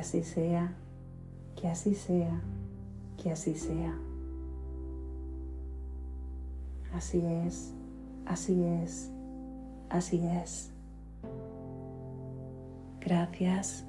Así 0.00 0.24
sea, 0.24 0.72
que 1.60 1.68
así 1.68 1.94
sea, 1.94 2.40
que 3.22 3.30
así 3.30 3.54
sea. 3.54 3.94
Así 6.94 7.22
es, 7.24 7.72
así 8.26 8.64
es, 8.64 9.10
así 9.90 10.20
es. 10.26 10.72
Gracias, 13.00 13.84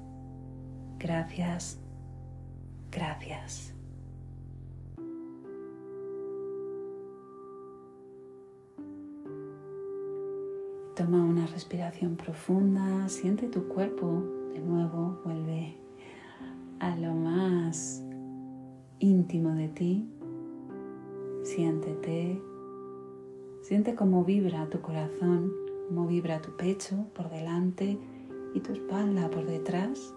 gracias, 0.98 1.78
gracias. 2.90 3.74
Toma 10.94 11.24
una 11.24 11.46
respiración 11.46 12.16
profunda, 12.16 13.08
siente 13.08 13.48
tu 13.48 13.66
cuerpo, 13.66 14.22
de 14.52 14.60
nuevo 14.60 15.18
vuelve 15.24 15.82
a 16.82 16.96
lo 16.96 17.14
más 17.14 18.02
íntimo 18.98 19.50
de 19.54 19.68
ti. 19.68 20.04
Siéntete. 21.44 22.42
Siente 23.62 23.94
cómo 23.94 24.24
vibra 24.24 24.68
tu 24.68 24.80
corazón, 24.80 25.52
cómo 25.86 26.08
vibra 26.08 26.42
tu 26.42 26.56
pecho 26.56 27.06
por 27.14 27.30
delante 27.30 27.98
y 28.52 28.60
tu 28.60 28.72
espalda 28.72 29.30
por 29.30 29.46
detrás. 29.46 30.12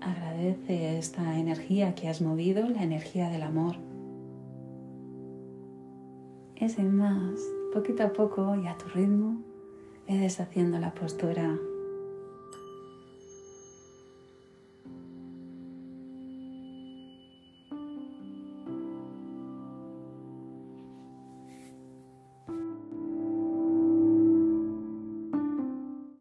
Agradece 0.00 0.96
esta 0.96 1.38
energía 1.38 1.94
que 1.94 2.08
has 2.08 2.22
movido, 2.22 2.66
la 2.66 2.82
energía 2.82 3.28
del 3.28 3.42
amor. 3.42 3.76
Es 6.56 6.78
más, 6.78 7.38
poquito 7.74 8.02
a 8.02 8.14
poco 8.14 8.56
y 8.56 8.66
a 8.66 8.78
tu 8.78 8.88
ritmo, 8.88 9.42
ve 10.08 10.16
deshaciendo 10.16 10.78
la 10.78 10.94
postura 10.94 11.58